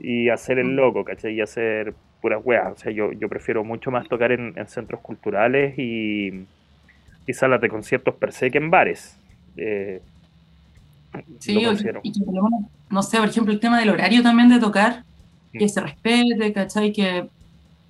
y 0.00 0.28
hacer 0.30 0.58
el 0.58 0.68
Mm. 0.72 0.76
loco, 0.76 1.04
¿cachai? 1.04 1.34
Y 1.34 1.40
hacer 1.40 1.94
puras 2.22 2.40
weas. 2.44 2.72
O 2.72 2.76
sea, 2.76 2.92
yo, 2.92 3.12
yo 3.12 3.28
prefiero 3.28 3.64
mucho 3.64 3.90
más 3.90 4.08
tocar 4.08 4.32
en, 4.32 4.52
en 4.56 4.66
centros 4.66 5.00
culturales 5.00 5.78
y, 5.78 6.46
y 7.26 7.32
salas 7.34 7.60
de 7.60 7.68
conciertos 7.68 8.14
per 8.14 8.32
se 8.32 8.50
que 8.50 8.58
en 8.58 8.70
bares. 8.70 9.16
Eh, 9.56 10.00
Sí, 11.40 11.54
lo 11.54 11.70
considero. 11.70 12.00
y 12.04 12.12
que 12.12 12.20
no 12.90 13.02
sé, 13.02 13.18
por 13.18 13.28
ejemplo, 13.28 13.52
el 13.52 13.58
tema 13.60 13.78
del 13.80 13.90
horario 13.90 14.22
también 14.22 14.48
de 14.48 14.60
tocar, 14.60 15.04
que 15.52 15.64
Mm. 15.64 15.68
se 15.68 15.80
respete, 15.80 16.52
¿cachai? 16.52 16.92
Que, 16.92 17.26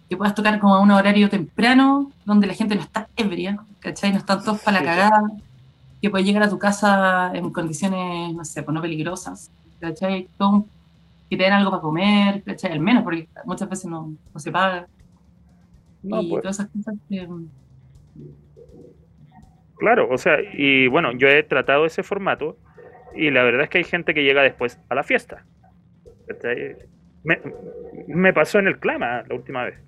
que 0.08 0.16
puedas 0.16 0.34
tocar 0.34 0.58
como 0.58 0.74
a 0.74 0.80
un 0.80 0.90
horario 0.90 1.28
temprano, 1.28 2.10
donde 2.24 2.46
la 2.46 2.54
gente 2.54 2.74
no 2.74 2.80
está 2.80 3.08
ebria, 3.16 3.58
¿cachai? 3.80 4.10
No 4.12 4.18
están 4.18 4.42
todos 4.42 4.60
para 4.62 4.80
la 4.80 4.84
cagada, 4.86 5.22
que 6.00 6.08
puedes 6.10 6.26
llegar 6.26 6.42
a 6.42 6.48
tu 6.48 6.58
casa 6.58 7.30
en 7.34 7.50
condiciones, 7.50 8.34
no 8.34 8.44
sé, 8.44 8.62
pues 8.62 8.74
no 8.74 8.80
peligrosas, 8.80 9.50
¿cachai? 9.80 10.26
Todo- 10.38 10.64
que 11.30 11.36
te 11.36 11.44
den 11.44 11.52
algo 11.52 11.70
para 11.70 11.80
comer, 11.80 12.42
¿cachai? 12.42 12.72
Al 12.72 12.80
menos, 12.80 13.04
porque 13.04 13.28
muchas 13.44 13.70
veces 13.70 13.86
no, 13.86 14.12
no 14.34 14.40
se 14.40 14.50
paga. 14.50 14.88
No, 16.02 16.20
y 16.22 16.28
pues. 16.28 16.42
todas 16.42 16.58
esas 16.58 16.70
cosas 16.72 16.94
que... 17.08 17.28
Claro, 19.78 20.08
o 20.10 20.18
sea, 20.18 20.38
y 20.52 20.88
bueno, 20.88 21.12
yo 21.12 21.28
he 21.28 21.42
tratado 21.44 21.86
ese 21.86 22.02
formato 22.02 22.58
y 23.14 23.30
la 23.30 23.44
verdad 23.44 23.62
es 23.62 23.70
que 23.70 23.78
hay 23.78 23.84
gente 23.84 24.12
que 24.12 24.24
llega 24.24 24.42
después 24.42 24.78
a 24.88 24.94
la 24.94 25.04
fiesta. 25.04 25.44
Me, 27.22 27.40
me 28.08 28.32
pasó 28.32 28.58
en 28.58 28.66
el 28.66 28.78
Clama 28.78 29.22
la 29.28 29.34
última 29.34 29.64
vez, 29.64 29.78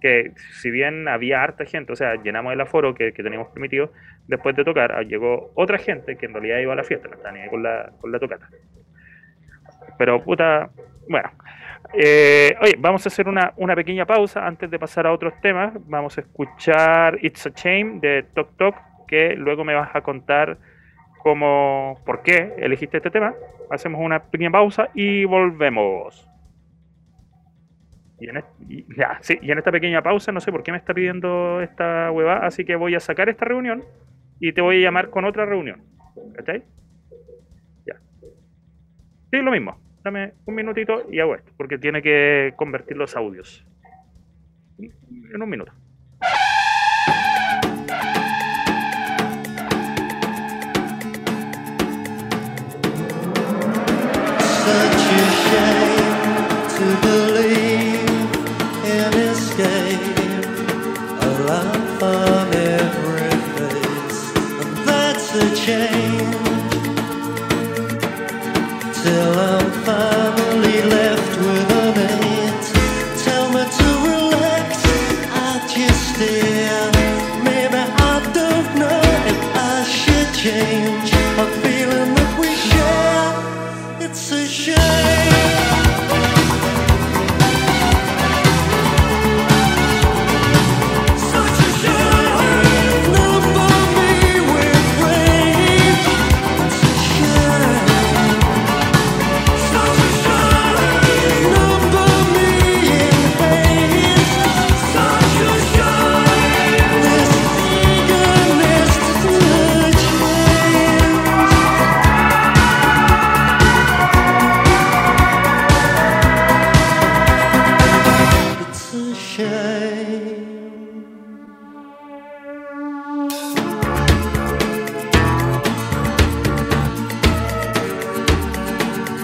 que 0.00 0.32
si 0.60 0.70
bien 0.70 1.08
había 1.08 1.42
harta 1.42 1.64
gente, 1.64 1.92
o 1.92 1.96
sea, 1.96 2.14
llenamos 2.22 2.52
el 2.52 2.60
aforo 2.60 2.94
que, 2.94 3.12
que 3.12 3.22
teníamos 3.22 3.48
permitido, 3.48 3.92
después 4.26 4.54
de 4.56 4.64
tocar 4.64 4.92
ah, 4.92 5.02
llegó 5.02 5.50
otra 5.54 5.78
gente 5.78 6.16
que 6.16 6.26
en 6.26 6.32
realidad 6.32 6.58
iba 6.58 6.72
a 6.72 6.76
la 6.76 6.84
fiesta, 6.84 7.08
no 7.08 7.16
estaba 7.16 7.32
ni 7.32 7.40
ahí 7.40 7.48
con 7.48 7.62
la, 7.62 7.92
con 8.00 8.12
la 8.12 8.18
tocata. 8.18 8.48
Pero 10.00 10.24
puta, 10.24 10.70
bueno. 11.10 11.28
Eh, 11.92 12.56
oye, 12.62 12.74
vamos 12.78 13.04
a 13.04 13.10
hacer 13.10 13.28
una, 13.28 13.52
una 13.58 13.74
pequeña 13.74 14.06
pausa 14.06 14.46
antes 14.46 14.70
de 14.70 14.78
pasar 14.78 15.06
a 15.06 15.12
otros 15.12 15.38
temas. 15.42 15.74
Vamos 15.86 16.16
a 16.16 16.22
escuchar 16.22 17.18
It's 17.20 17.46
a 17.46 17.50
Shame 17.50 18.00
de 18.00 18.22
Tok 18.34 18.56
Tok, 18.56 18.76
que 19.06 19.34
luego 19.34 19.62
me 19.62 19.74
vas 19.74 19.94
a 19.94 20.00
contar 20.00 20.56
cómo, 21.18 22.00
por 22.06 22.22
qué 22.22 22.54
elegiste 22.56 22.96
este 22.96 23.10
tema. 23.10 23.34
Hacemos 23.70 24.00
una 24.02 24.22
pequeña 24.22 24.50
pausa 24.50 24.88
y 24.94 25.26
volvemos. 25.26 26.26
Y 28.20 28.30
en, 28.30 28.42
ya, 28.96 29.18
sí, 29.20 29.38
y 29.42 29.50
en 29.50 29.58
esta 29.58 29.70
pequeña 29.70 30.00
pausa 30.00 30.32
no 30.32 30.40
sé 30.40 30.50
por 30.50 30.62
qué 30.62 30.72
me 30.72 30.78
está 30.78 30.94
pidiendo 30.94 31.60
esta 31.60 32.10
hueva, 32.10 32.38
así 32.38 32.64
que 32.64 32.74
voy 32.74 32.94
a 32.94 33.00
sacar 33.00 33.28
esta 33.28 33.44
reunión 33.44 33.84
y 34.40 34.54
te 34.54 34.62
voy 34.62 34.78
a 34.78 34.80
llamar 34.80 35.10
con 35.10 35.26
otra 35.26 35.44
reunión. 35.44 35.82
¿Cachai? 36.36 36.64
Ya. 37.86 38.00
Sí, 39.30 39.42
lo 39.42 39.50
mismo. 39.50 39.89
Dame 40.02 40.32
un 40.46 40.54
minutito 40.54 41.06
y 41.10 41.20
hago 41.20 41.34
esto, 41.34 41.52
porque 41.56 41.78
tiene 41.78 42.02
que 42.02 42.54
convertir 42.56 42.96
los 42.96 43.16
audios. 43.16 43.64
En 44.78 45.42
un 45.42 45.48
minuto. 45.48 45.72
such 65.32 65.68
a 65.68 65.90
shame 69.00 69.59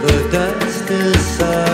but 0.07 0.31
that's 0.31 0.81
the 0.83 1.19
side. 1.19 1.66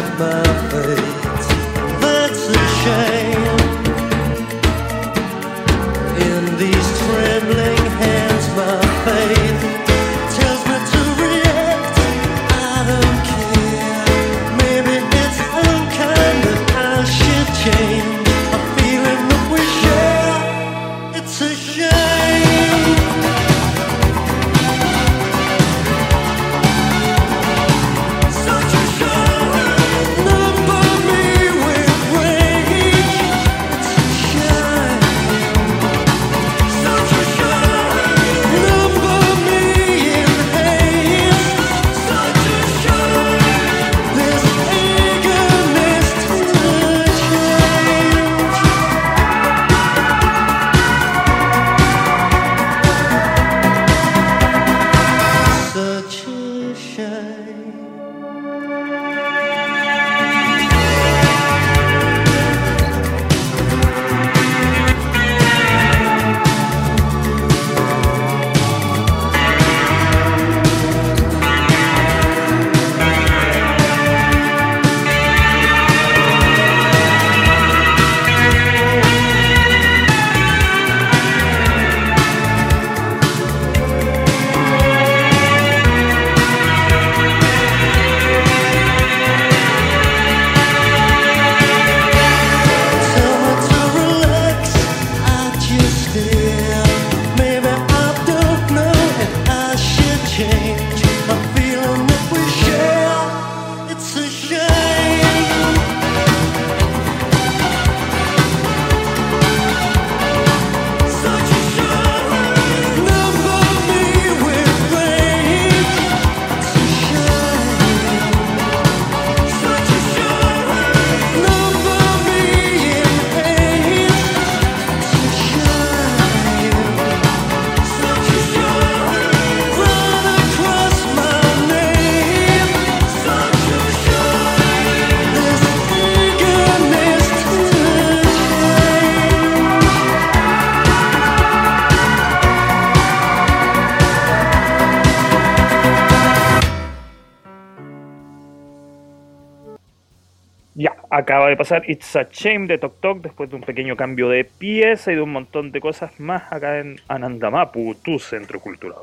Acaba 151.33 151.49
de 151.49 151.57
pasar 151.57 151.89
It's 151.89 152.15
a 152.15 152.29
Shame 152.31 152.67
de 152.67 152.77
Tok 152.77 153.01
Tok 153.01 153.23
después 153.23 153.49
de 153.49 153.57
un 153.57 153.63
pequeño 153.63 153.97
cambio 153.97 154.29
de 154.29 154.45
pieza 154.45 155.13
y 155.13 155.15
de 155.15 155.23
un 155.23 155.33
montón 155.33 155.73
de 155.73 155.81
cosas 155.81 156.21
más 156.21 156.53
acá 156.53 156.79
en 156.79 156.97
Anandamapu, 157.09 157.95
tu 157.95 158.19
centro 158.19 158.61
cultural. 158.61 158.99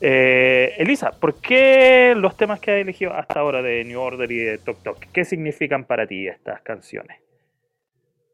Eh, 0.00 0.74
Elisa, 0.78 1.10
¿por 1.10 1.40
qué 1.40 2.14
los 2.16 2.36
temas 2.36 2.60
que 2.60 2.70
has 2.70 2.80
elegido 2.80 3.12
hasta 3.12 3.40
ahora 3.40 3.62
de 3.62 3.82
New 3.84 4.00
Order 4.00 4.30
y 4.30 4.38
de 4.38 4.58
Tok 4.58 4.82
Tok? 4.84 4.98
¿Qué 5.12 5.24
significan 5.24 5.84
para 5.84 6.06
ti 6.06 6.28
estas 6.28 6.62
canciones? 6.62 7.18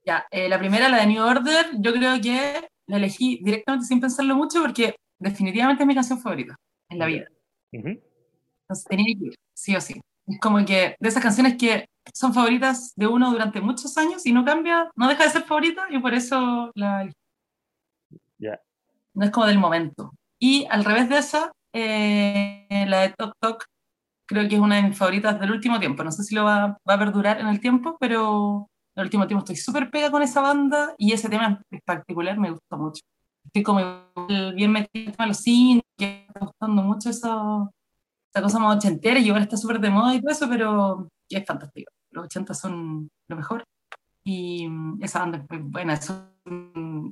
Ya, 0.05 0.27
eh, 0.31 0.51
la 0.51 0.59
primera, 0.59 0.91
la 0.91 0.99
de 0.99 1.07
New 1.07 1.25
Order, 1.25 1.69
yo 1.79 1.95
creo 1.95 2.21
que 2.21 2.69
la 2.87 2.99
elegí 2.99 3.41
directamente 3.43 3.87
sin 3.87 3.99
pensarlo 3.99 4.37
mucho 4.37 4.61
porque 4.61 4.95
definitivamente 5.19 5.85
es 5.85 5.87
mi 5.87 5.95
canción 5.95 6.21
favorita 6.21 6.55
en 6.91 6.99
la 6.99 7.07
vida. 7.07 7.25
Entonces 7.73 8.85
tenía 8.87 9.07
que 9.07 9.25
ir, 9.29 9.35
sí 9.55 9.75
o 9.75 9.81
sí. 9.81 9.99
Es 10.27 10.39
como 10.39 10.63
que 10.67 10.97
de 11.01 11.09
esas 11.09 11.23
canciones 11.23 11.57
que 11.57 11.87
son 12.15 12.35
favoritas 12.35 12.93
de 12.97 13.07
uno 13.07 13.31
durante 13.31 13.61
muchos 13.61 13.97
años 13.97 14.25
y 14.27 14.33
no 14.33 14.45
cambia, 14.45 14.91
no 14.95 15.09
deja 15.09 15.25
de 15.25 15.31
ser 15.31 15.43
favorita 15.43 15.87
y 15.91 15.99
por 15.99 16.15
eso 16.15 16.71
la. 16.75 17.11
Ya. 18.39 18.61
No 19.15 19.25
es 19.25 19.31
como 19.31 19.47
del 19.47 19.59
momento. 19.59 20.13
Y 20.39 20.67
al 20.71 20.85
revés 20.85 21.09
de 21.09 21.19
esa, 21.19 21.53
eh, 21.73 22.85
la 22.87 23.03
de 23.03 23.09
Tok 23.11 23.35
Tok, 23.41 23.65
creo 24.27 24.49
que 24.49 24.57
es 24.57 24.61
una 24.61 24.77
de 24.77 24.83
mis 24.83 24.99
favoritas 24.99 25.41
del 25.41 25.53
último 25.53 25.79
tiempo. 25.79 26.05
No 26.05 26.13
sé 26.13 26.23
si 26.23 26.35
lo 26.35 26.45
va, 26.45 26.77
va 26.89 26.95
a 26.95 26.99
perdurar 26.99 27.41
en 27.41 27.49
el 27.49 27.61
tiempo, 27.61 27.97
pero 27.99 28.69
en 28.95 29.01
el 29.01 29.07
último 29.07 29.27
tiempo 29.27 29.45
estoy 29.45 29.57
súper 29.57 29.91
pega 29.91 30.11
con 30.11 30.23
esa 30.23 30.41
banda 30.41 30.95
y 30.99 31.13
ese 31.13 31.29
tema 31.29 31.63
en 31.71 31.81
particular 31.85 32.39
me 32.39 32.51
gusta 32.51 32.77
mucho. 32.77 33.03
Estoy 33.45 33.63
como 33.63 33.81
bien 34.55 34.73
metida 34.73 35.15
en 35.19 35.29
los 35.29 35.39
cines, 35.39 35.85
que 35.97 36.07
me 36.07 36.27
está 36.27 36.41
gustando 36.41 36.83
mucho 36.83 37.11
esa, 37.11 37.69
esa 38.33 38.43
cosa 38.43 38.59
más 38.59 38.77
ochentera 38.77 39.19
y 39.19 39.29
ahora 39.29 39.43
está 39.43 39.57
súper 39.57 39.81
de 39.81 39.91
moda 39.91 40.15
y 40.15 40.21
todo 40.21 40.33
eso, 40.33 40.49
pero 40.49 41.09
es 41.29 41.47
fantástico. 41.47 41.91
Los 42.17 42.25
80 42.25 42.55
son 42.55 43.09
lo 43.29 43.37
mejor 43.37 43.63
y 44.25 44.67
mm, 44.69 45.03
esa 45.05 45.21
banda 45.21 45.39
es 45.39 45.51
muy 45.51 45.59
buena. 45.71 45.97
son- 45.97 46.35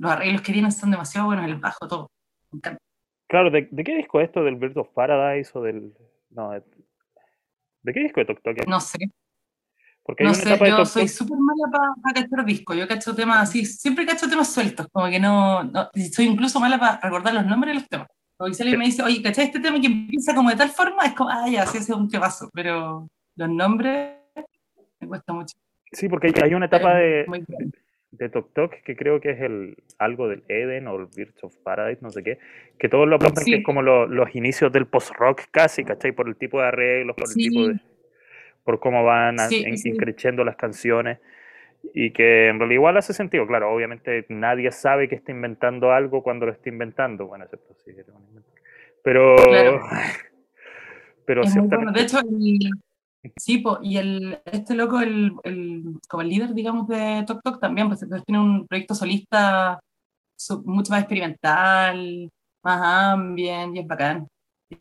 los 0.00 0.10
arreglos 0.10 0.40
que 0.42 0.52
tienen 0.52 0.72
son 0.72 0.90
demasiado 0.90 1.26
buenos, 1.26 1.44
el 1.44 1.56
bajo, 1.56 1.86
todo. 1.88 2.08
Me 2.52 2.56
encanta. 2.58 2.78
Claro, 3.28 3.50
¿de, 3.50 3.68
de 3.70 3.84
qué 3.84 3.96
disco 3.96 4.20
es 4.20 4.28
esto? 4.28 4.42
¿Del 4.44 4.56
Bird 4.56 4.78
of 4.78 4.88
Paradise 4.94 5.50
o 5.54 5.60
del...? 5.62 5.92
No, 6.30 6.50
de, 6.50 6.62
¿de 7.82 7.92
qué 7.92 8.00
disco 8.00 8.20
de 8.20 8.26
Tok 8.26 8.42
Tok? 8.42 8.66
No 8.66 8.80
sé, 8.80 8.98
Porque 10.04 10.24
no 10.24 10.34
sé, 10.34 10.56
yo 10.58 10.76
Tok 10.76 10.86
soy 10.86 11.02
Tok... 11.06 11.10
súper 11.10 11.38
mala 11.38 11.94
para 12.02 12.14
cachar 12.14 12.44
discos. 12.44 12.76
Yo 12.76 12.86
cacho 12.88 13.14
temas 13.14 13.38
así, 13.48 13.64
siempre 13.64 14.06
cacho 14.06 14.28
temas 14.28 14.52
sueltos, 14.52 14.86
como 14.92 15.06
que 15.08 15.18
no, 15.20 15.64
no- 15.64 15.90
soy 16.12 16.26
incluso 16.26 16.60
mala 16.60 16.78
para 16.78 17.00
recordar 17.00 17.34
los 17.34 17.46
nombres 17.46 17.74
de 17.74 17.80
los 17.80 17.88
temas. 17.88 18.08
Como 18.36 18.48
que 18.48 18.54
si 18.54 18.62
alguien 18.62 18.78
me 18.78 18.86
dice, 18.86 19.02
oye, 19.02 19.22
¿cachai 19.22 19.46
este 19.46 19.60
tema 19.60 19.80
que 19.80 19.86
empieza 19.86 20.34
como 20.34 20.50
de 20.50 20.56
tal 20.56 20.70
forma? 20.70 21.04
Es 21.04 21.14
como, 21.14 21.30
ah, 21.30 21.48
ya, 21.48 21.66
sí, 21.66 21.78
ese 21.78 21.92
es 21.92 21.98
un 21.98 22.08
temazo, 22.08 22.50
pero 22.52 23.08
los 23.36 23.48
nombres 23.48 24.18
me 25.04 25.08
cuesta 25.08 25.32
mucho. 25.32 25.56
Sí, 25.92 26.08
porque 26.08 26.32
hay, 26.42 26.54
una 26.54 26.66
etapa 26.66 26.94
de, 26.96 27.26
de 28.10 28.28
Tok 28.28 28.52
Tok 28.52 28.72
que 28.82 28.96
creo 28.96 29.20
que 29.20 29.30
es 29.30 29.40
el 29.40 29.76
algo 29.98 30.28
del 30.28 30.42
Eden 30.48 30.88
o 30.88 30.96
el 30.96 31.06
Birds 31.14 31.44
of 31.44 31.56
Paradise, 31.58 32.00
no 32.02 32.10
sé 32.10 32.22
qué, 32.22 32.38
que 32.78 32.88
todos 32.88 33.06
lo 33.06 33.16
apuntan 33.16 33.44
que 33.44 33.56
es 33.56 33.64
como 33.64 33.82
lo- 33.82 34.06
los 34.06 34.34
inicios 34.34 34.72
del 34.72 34.86
post-rock 34.86 35.42
casi, 35.50 35.84
¿cachai? 35.84 36.12
Por 36.12 36.28
el 36.28 36.36
tipo 36.36 36.60
de 36.60 36.66
arreglos, 36.68 37.14
por 37.16 37.28
el 37.28 37.34
Sí. 37.34 37.48
tipo 37.48 37.68
de... 37.68 37.78
por 38.64 38.80
cómo 38.80 39.04
van 39.04 39.38
Sí, 39.38 39.64
increciendo 39.84 40.42
las 40.42 40.56
canciones 40.56 41.18
y 41.92 42.10
que 42.12 42.48
en 42.48 42.58
realidad 42.58 42.76
igual 42.76 42.96
hace 42.96 43.12
sentido, 43.12 43.46
claro, 43.46 43.70
obviamente 43.70 44.24
nadie 44.30 44.72
sabe 44.72 45.08
que 45.08 45.14
está 45.14 45.32
inventando 45.32 45.92
algo 45.92 46.22
cuando 46.22 46.46
lo 46.46 46.52
está 46.52 46.70
inventando, 46.70 47.26
bueno, 47.26 47.44
excepto 47.44 47.74
si 47.74 47.90
inventor. 47.90 48.14
Pero... 49.02 49.36
Claro. 49.36 49.80
Pero 51.26 51.42
Es 51.42 51.54
bueno. 51.56 51.92
De 51.92 52.02
hecho, 52.02 52.18
el, 52.20 52.70
sí, 53.36 53.58
po, 53.58 53.78
y 53.82 53.96
el, 53.98 54.40
este 54.46 54.74
loco, 54.74 55.00
el, 55.00 55.32
el- 55.44 55.84
como 56.08 56.22
el 56.22 56.28
líder, 56.28 56.54
digamos, 56.54 56.88
de 56.88 57.24
Tok 57.26 57.42
Tok 57.42 57.60
también, 57.60 57.88
pues 57.88 58.02
entonces 58.02 58.24
tiene 58.26 58.40
un 58.40 58.66
proyecto 58.66 58.94
solista 58.94 59.80
mucho 60.64 60.92
más 60.92 61.00
experimental, 61.02 62.30
más 62.64 62.80
ambient, 63.14 63.76
y 63.76 63.80
es 63.80 63.86
bacán. 63.86 64.26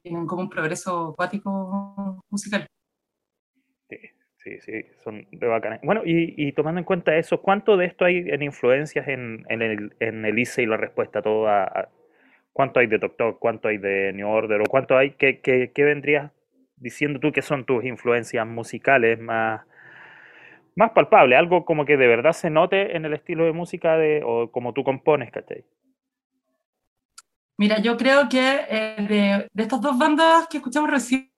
Tienen 0.02 0.26
como 0.28 0.42
un 0.44 0.50
progreso 0.50 1.10
acuático 1.10 2.22
musical. 2.30 2.66
Sí, 3.90 3.98
sí, 4.38 4.60
sí, 4.62 4.86
son 5.04 5.28
de 5.32 5.48
bacanes. 5.48 5.80
Bueno, 5.84 6.02
y, 6.06 6.34
y 6.38 6.52
tomando 6.54 6.80
en 6.80 6.86
cuenta 6.86 7.16
eso, 7.18 7.42
¿cuánto 7.42 7.78
de 7.78 7.86
esto 7.86 8.06
hay 8.06 8.18
en 8.18 8.42
influencias 8.42 9.08
en, 9.08 9.46
en 9.50 9.62
el, 9.62 9.96
en 10.00 10.26
Elise 10.26 10.64
y 10.64 10.66
la 10.66 10.78
respuesta 10.78 11.20
a 11.20 11.22
todo? 11.22 11.48
a- 11.48 11.64
a- 11.64 11.90
¿Cuánto 12.54 12.80
hay 12.80 12.88
de 12.88 13.00
Tok 13.00 13.18
Tok? 13.18 13.40
¿Cuánto 13.40 13.68
hay 13.68 13.78
de 13.80 14.14
New 14.14 14.28
Order? 14.30 14.62
¿O 14.62 14.66
cuánto 14.66 14.98
hay? 14.98 15.12
¿Qué, 15.12 15.40
qué, 15.40 15.72
qué 15.74 15.84
vendría 15.84 16.32
diciendo 16.84 17.20
tú 17.20 17.32
que 17.32 17.42
son 17.42 17.66
tus 17.66 17.84
influencias 17.86 18.46
musicales 18.46 19.20
más, 19.20 19.62
más 20.76 20.92
palpables, 20.92 21.40
algo 21.40 21.66
como 21.66 21.86
que 21.86 21.98
de 21.98 22.08
verdad 22.08 22.34
se 22.34 22.50
note 22.50 22.96
en 22.96 23.06
el 23.06 23.14
estilo 23.14 23.46
de 23.46 23.54
música 23.54 23.98
de, 23.98 24.22
o 24.24 24.52
como 24.52 24.74
tú 24.74 24.84
compones, 24.84 25.32
¿cachai? 25.32 25.64
Mira, 27.58 27.80
yo 27.80 27.96
creo 27.98 28.28
que 28.28 28.66
eh, 28.70 28.96
de, 28.98 29.48
de 29.52 29.64
estas 29.64 29.80
dos 29.80 29.98
bandas 29.98 30.48
que 30.48 30.58
escuchamos 30.58 30.90
recién, 30.90 31.32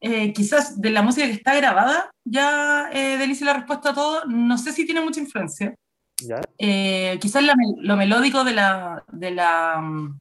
eh, 0.00 0.32
quizás 0.32 0.80
de 0.80 0.90
la 0.90 1.02
música 1.02 1.26
que 1.26 1.34
está 1.34 1.54
grabada, 1.54 2.10
ya 2.24 2.90
eh, 2.92 3.18
Delicia 3.18 3.46
la 3.46 3.54
respuesta 3.54 3.90
a 3.90 3.94
todo, 3.94 4.24
no 4.24 4.58
sé 4.58 4.72
si 4.72 4.84
tiene 4.84 5.02
mucha 5.02 5.20
influencia. 5.20 5.74
¿Ya? 6.22 6.40
Eh, 6.58 7.18
quizás 7.20 7.42
la 7.42 7.54
lo 7.78 7.96
melódico 7.96 8.44
de 8.44 8.52
la, 8.52 9.04
de, 9.12 9.30
la, 9.30 9.80
mm, 9.80 10.18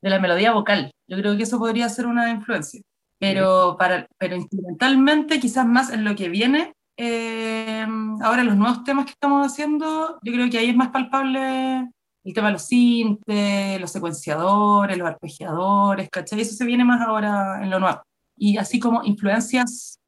de 0.00 0.10
la 0.10 0.18
melodía 0.18 0.52
vocal. 0.52 0.90
Yo 1.08 1.18
creo 1.18 1.36
que 1.36 1.42
eso 1.42 1.58
podría 1.58 1.88
ser 1.88 2.06
una 2.06 2.30
influencia. 2.30 2.80
Pero, 3.18 3.76
para, 3.78 4.06
pero 4.18 4.36
instrumentalmente, 4.36 5.40
quizás 5.40 5.66
más 5.66 5.90
en 5.90 6.04
lo 6.04 6.14
que 6.14 6.28
viene, 6.28 6.74
eh, 6.98 7.86
ahora 8.22 8.44
los 8.44 8.56
nuevos 8.56 8.84
temas 8.84 9.06
que 9.06 9.12
estamos 9.12 9.46
haciendo, 9.46 10.18
yo 10.22 10.32
creo 10.32 10.50
que 10.50 10.58
ahí 10.58 10.70
es 10.70 10.76
más 10.76 10.88
palpable 10.88 11.88
el 12.24 12.34
tema 12.34 12.48
de 12.48 12.54
los 12.54 12.66
sintes, 12.66 13.80
los 13.80 13.92
secuenciadores, 13.92 14.98
los 14.98 15.06
arpegiadores, 15.06 16.10
¿cachai? 16.10 16.40
Eso 16.40 16.54
se 16.54 16.64
viene 16.64 16.84
más 16.84 17.00
ahora 17.00 17.62
en 17.62 17.70
lo 17.70 17.78
nuevo. 17.78 18.02
Y 18.36 18.56
así 18.56 18.80
como 18.80 19.04
influencias 19.04 20.00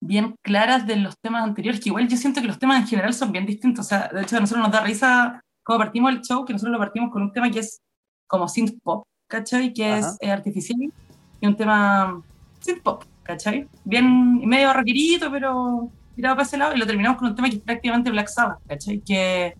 bien 0.00 0.34
claras 0.42 0.86
de 0.86 0.96
los 0.96 1.18
temas 1.18 1.44
anteriores, 1.44 1.80
que 1.80 1.90
igual 1.90 2.08
yo 2.08 2.16
siento 2.16 2.40
que 2.40 2.46
los 2.46 2.58
temas 2.58 2.80
en 2.80 2.86
general 2.86 3.12
son 3.12 3.30
bien 3.30 3.44
distintos. 3.44 3.86
O 3.86 3.88
sea, 3.88 4.08
de 4.08 4.22
hecho, 4.22 4.36
a 4.36 4.40
nosotros 4.40 4.64
nos 4.64 4.72
da 4.72 4.80
risa 4.80 5.42
cómo 5.62 5.78
partimos 5.78 6.12
el 6.12 6.22
show, 6.22 6.44
que 6.44 6.54
nosotros 6.54 6.72
lo 6.72 6.78
partimos 6.78 7.10
con 7.10 7.22
un 7.22 7.32
tema 7.32 7.50
que 7.50 7.60
es 7.60 7.80
como 8.26 8.48
synth 8.48 8.80
pop, 8.82 9.04
¿cachai? 9.28 9.72
Que 9.72 9.86
Ajá. 9.86 9.98
es 9.98 10.16
eh, 10.20 10.30
artificial, 10.30 10.92
y 11.44 11.46
un 11.46 11.56
tema 11.56 12.20
synth 12.60 12.82
pop, 12.82 13.04
¿cachai? 13.22 13.66
Bien 13.84 14.38
medio 14.46 14.72
rockerito, 14.72 15.30
pero 15.30 15.90
tirado 16.16 16.36
para 16.36 16.46
ese 16.46 16.56
lado, 16.56 16.74
y 16.74 16.78
lo 16.78 16.86
terminamos 16.86 17.18
con 17.18 17.28
un 17.28 17.34
tema 17.34 17.50
que 17.50 17.56
es 17.56 17.62
prácticamente 17.62 18.10
Black 18.10 18.28
Sabbath, 18.28 18.58
¿cachai? 18.66 19.00
Que 19.00 19.54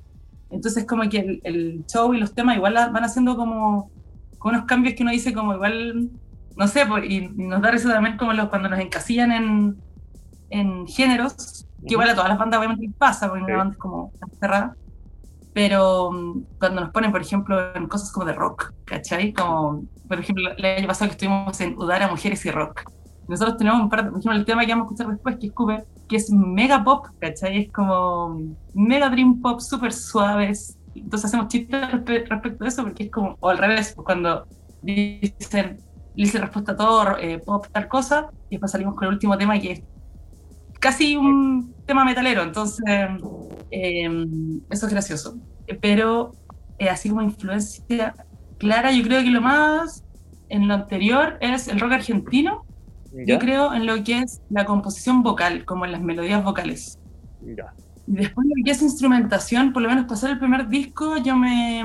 entonces 0.51 0.87
como 0.87 1.09
que 1.09 1.19
el, 1.19 1.41
el 1.45 1.85
show 1.87 2.15
y 2.15 2.19
los 2.21 2.35
temas 2.35 2.57
igual 2.57 2.75
la- 2.75 2.89
van 2.89 3.05
haciendo 3.05 3.37
como, 3.37 3.91
como 4.39 4.55
unos 4.55 4.67
cambios 4.67 4.95
que 4.95 5.03
uno 5.03 5.13
dice 5.13 5.33
como 5.35 5.53
igual, 5.55 6.11
no 6.57 6.69
sé, 6.69 6.87
pues, 6.87 7.05
y, 7.05 7.17
y 7.17 7.29
nos 7.29 7.61
da 7.61 7.71
risa 7.71 7.89
también 7.93 8.17
como 8.17 8.33
los, 8.33 8.49
cuando 8.49 8.69
nos 8.69 8.79
encasillan 8.79 9.33
en, 9.33 9.77
en 10.51 10.87
géneros, 10.87 11.67
que 11.87 11.93
igual 11.95 12.09
a 12.09 12.15
todas 12.15 12.31
las 12.31 12.39
bandas 12.39 12.59
obviamente 12.59 12.87
les 12.87 12.95
pasa, 12.97 13.29
porque 13.29 13.45
Sí. 13.45 13.51
una 13.51 13.59
banda 13.59 13.73
es 13.73 13.79
como 13.79 14.13
cerrada, 14.41 14.75
pero 15.55 16.13
mm, 16.13 16.45
cuando 16.61 16.83
nos 16.83 16.91
ponen, 16.93 17.13
por 17.13 17.23
ejemplo, 17.23 17.75
en 17.77 17.89
cosas 17.89 18.13
como 18.13 18.27
de 18.27 18.35
rock, 18.35 18.73
¿cachai? 18.85 19.33
Como, 19.33 19.85
por 20.09 20.21
ejemplo, 20.21 20.51
el 20.59 20.67
año 20.67 20.87
pasado 20.89 21.09
que 21.11 21.15
estuvimos 21.15 21.61
en 21.63 21.79
Udara 21.79 22.09
Mujeres 22.09 22.45
y 22.47 22.51
Rock. 22.53 22.83
Nosotros 23.29 23.57
tenemos 23.57 23.81
un 23.81 23.89
par 23.91 24.01
por 24.11 24.19
ejemplo, 24.21 24.33
el 24.33 24.45
tema 24.47 24.67
que 24.67 24.73
vamos 24.73 24.87
a 24.87 24.89
escuchar 24.95 25.09
después, 25.13 25.39
que 25.39 25.47
es 25.47 25.53
Cooper, 25.55 25.87
que 26.09 26.17
es 26.17 26.31
mega 26.31 26.85
pop, 26.85 27.07
¿cachai? 27.21 27.59
Es 27.65 27.73
como 27.73 28.39
mega 28.75 29.09
dream 29.11 29.41
pop, 29.41 29.61
súper 29.61 29.93
suaves. 29.95 30.79
Entonces 30.95 31.27
hacemos 31.27 31.49
chistes 31.49 31.81
respe- 31.91 32.29
respecto 32.29 32.65
a 32.65 32.69
eso, 32.69 32.83
porque 32.85 33.05
es 33.05 33.11
como, 33.11 33.37
o 33.41 33.49
al 33.51 33.59
revés, 33.59 33.95
cuando 33.97 34.47
dicen, 34.83 35.79
le 36.15 36.25
hice 36.25 36.39
respuesta 36.39 36.73
a 36.73 36.77
todo, 36.77 37.19
eh, 37.19 37.39
pop, 37.45 37.67
tal 37.73 37.89
cosa, 37.89 38.29
y 38.51 38.57
después 38.57 38.73
salimos 38.73 38.95
con 38.95 39.09
el 39.09 39.15
último 39.15 39.37
tema 39.39 39.59
que 39.59 39.73
es 39.73 39.83
casi 40.85 41.17
un 41.17 41.75
tema 41.87 42.05
metalero, 42.05 42.43
entonces 42.43 42.85
eh, 43.71 44.27
eso 44.69 44.87
es 44.87 44.93
gracioso. 44.93 45.39
Pero 45.81 46.33
eh, 46.79 46.91
así 46.91 47.09
como 47.09 47.23
influencia 47.23 48.15
clara, 48.59 48.93
yo 48.93 49.03
creo 49.03 49.23
que 49.23 49.31
lo 49.31 49.41
más 49.41 50.05
en 50.51 50.69
lo 50.69 50.75
anterior 50.75 51.39
es 51.41 51.69
el 51.69 51.81
rock 51.81 51.93
argentino, 51.93 52.67
¿Ya? 53.15 53.25
yo 53.25 53.39
creo 53.39 53.73
en 53.73 53.87
lo 53.87 54.05
que 54.05 54.19
es 54.19 54.43
la 54.51 54.67
composición 54.67 55.23
vocal, 55.23 55.65
como 55.65 55.87
en 55.87 55.93
las 55.93 56.03
melodías 56.03 56.45
vocales. 56.45 56.99
Ya. 57.41 57.73
Y 58.07 58.17
después 58.17 58.47
lo 58.47 58.63
que 58.63 58.73
es 58.73 58.83
instrumentación, 58.83 59.73
por 59.73 59.81
lo 59.81 59.89
menos 59.89 60.05
pasar 60.05 60.33
el 60.33 60.39
primer 60.39 60.69
disco, 60.69 61.17
yo 61.17 61.35
me, 61.35 61.83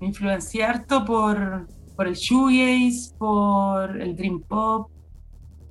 me 0.00 0.06
influencié 0.06 0.64
harto 0.64 1.04
por, 1.04 1.68
por 1.94 2.08
el 2.08 2.14
shoegaze, 2.14 3.14
por 3.18 4.00
el 4.00 4.16
dream 4.16 4.40
pop, 4.40 4.88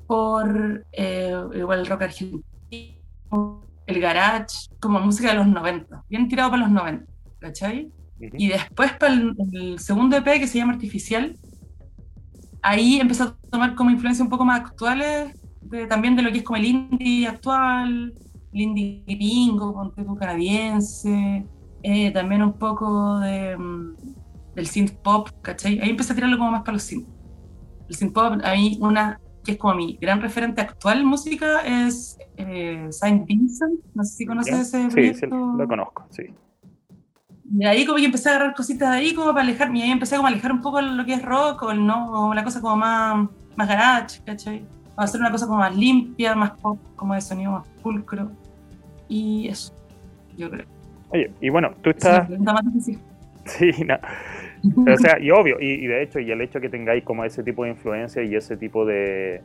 por 0.08 0.86
eh, 0.92 1.34
igual 1.56 1.80
el 1.80 1.86
rock 1.88 2.04
argentino, 2.04 2.44
el 3.86 4.00
garage, 4.00 4.68
como 4.80 5.00
música 5.00 5.30
de 5.30 5.36
los 5.36 5.48
90, 5.48 6.04
bien 6.10 6.28
tirado 6.28 6.52
para 6.52 6.64
los 6.64 6.72
90, 6.72 7.06
¿cachai? 7.40 7.92
Y 8.20 8.48
después 8.48 8.94
para 8.94 9.14
el, 9.14 9.36
el 9.52 9.80
segundo 9.80 10.16
EP 10.16 10.40
que 10.40 10.48
se 10.48 10.58
llama 10.58 10.74
Artificial, 10.74 11.36
ahí 12.62 13.00
empecé 13.00 13.24
a 13.24 13.36
tomar 13.52 13.76
como 13.76 13.90
influencia 13.90 14.24
un 14.24 14.30
poco 14.30 14.46
más 14.46 14.62
actuales, 14.62 15.34
de- 15.62 15.88
también 15.88 16.16
de 16.16 16.22
lo 16.22 16.32
que 16.32 16.38
es 16.40 16.44
como 16.44 16.58
el 16.58 16.66
indie 16.66 17.28
actual, 17.28 18.14
el 18.54 18.62
indie 18.62 19.04
gringo, 19.08 19.74
con 19.74 19.94
tipo 19.94 20.16
canadiense, 20.16 21.46
eh, 21.82 22.12
también 22.12 22.44
un 22.44 22.54
poco 22.58 23.20
de, 23.20 23.58
mm, 23.58 23.96
del 24.56 24.68
synth 24.68 24.94
pop, 25.04 25.30
¿cachai? 25.42 25.80
Ahí 25.80 25.90
empecé 25.90 26.14
a 26.14 26.16
tirarlo 26.16 26.38
como 26.38 26.52
más 26.52 26.62
para 26.62 26.74
los 26.74 26.84
synth. 26.84 27.08
El 27.90 27.96
synth 27.96 28.14
pop, 28.14 28.40
a 28.44 28.54
mí 28.54 28.78
una 28.82 29.20
que 29.44 29.54
es 29.54 29.58
como 29.58 29.76
mi 29.76 29.98
gran 30.00 30.22
referente 30.22 30.62
actual 30.62 31.00
en 31.02 31.06
música 31.06 31.62
es 31.66 32.18
eh, 32.38 32.88
Saint 32.92 33.26
Vincent, 33.28 33.80
no 33.94 34.04
sé 34.04 34.16
si 34.16 34.26
conoces 34.26 34.54
¿Ya? 34.54 34.62
ese 34.62 34.84
Sí, 34.84 35.14
sí, 35.14 35.28
proyecto. 35.28 35.54
lo 35.58 35.68
conozco, 35.68 36.06
sí. 36.10 36.24
Y 37.56 37.66
ahí 37.66 37.86
como 37.86 37.98
que 38.00 38.06
empecé 38.06 38.30
a 38.30 38.36
agarrar 38.36 38.56
cositas 38.56 38.90
de 38.92 38.96
ahí 38.98 39.14
como 39.14 39.28
para 39.32 39.42
alejarme, 39.42 39.80
y 39.80 39.82
ahí 39.84 39.92
empecé 39.92 40.16
como 40.16 40.28
a 40.28 40.32
alejar 40.32 40.52
un 40.52 40.62
poco 40.62 40.82
lo 40.82 41.06
que 41.06 41.14
es 41.14 41.22
rock 41.22 41.62
o 41.64 41.72
el 41.72 41.86
no, 41.86 42.30
o 42.30 42.34
la 42.34 42.44
cosa 42.44 42.62
como 42.62 42.78
más, 42.78 43.28
más 43.56 43.68
garage, 43.68 44.22
¿cachai? 44.26 44.66
A 44.96 45.04
hacer 45.04 45.20
una 45.20 45.30
cosa 45.32 45.46
como 45.46 45.60
más 45.60 45.76
limpia, 45.76 46.36
más 46.36 46.52
pop, 46.52 46.80
como 46.96 47.14
de 47.14 47.22
sonido 47.22 47.52
más 47.52 47.68
pulcro. 47.82 48.32
Y 49.10 49.48
eso, 49.50 49.74
yo 50.38 50.50
creo. 50.50 50.66
Oye, 51.10 51.32
y 51.42 51.50
bueno, 51.50 51.72
tú 51.84 51.90
estás... 51.92 52.28
Sí, 53.46 53.72
no. 53.86 53.98
O 54.64 54.98
sea, 54.98 55.20
y 55.20 55.30
obvio, 55.32 55.58
y, 55.60 55.72
y 55.72 55.88
de 55.88 56.04
hecho, 56.04 56.20
y 56.20 56.32
el 56.32 56.42
hecho 56.42 56.62
que 56.62 56.70
tengáis 56.70 57.04
como 57.04 57.26
ese 57.26 57.44
tipo 57.44 57.64
de 57.64 57.72
influencia 57.72 58.24
y 58.24 58.36
ese 58.36 58.56
tipo 58.56 58.86
de, 58.86 59.42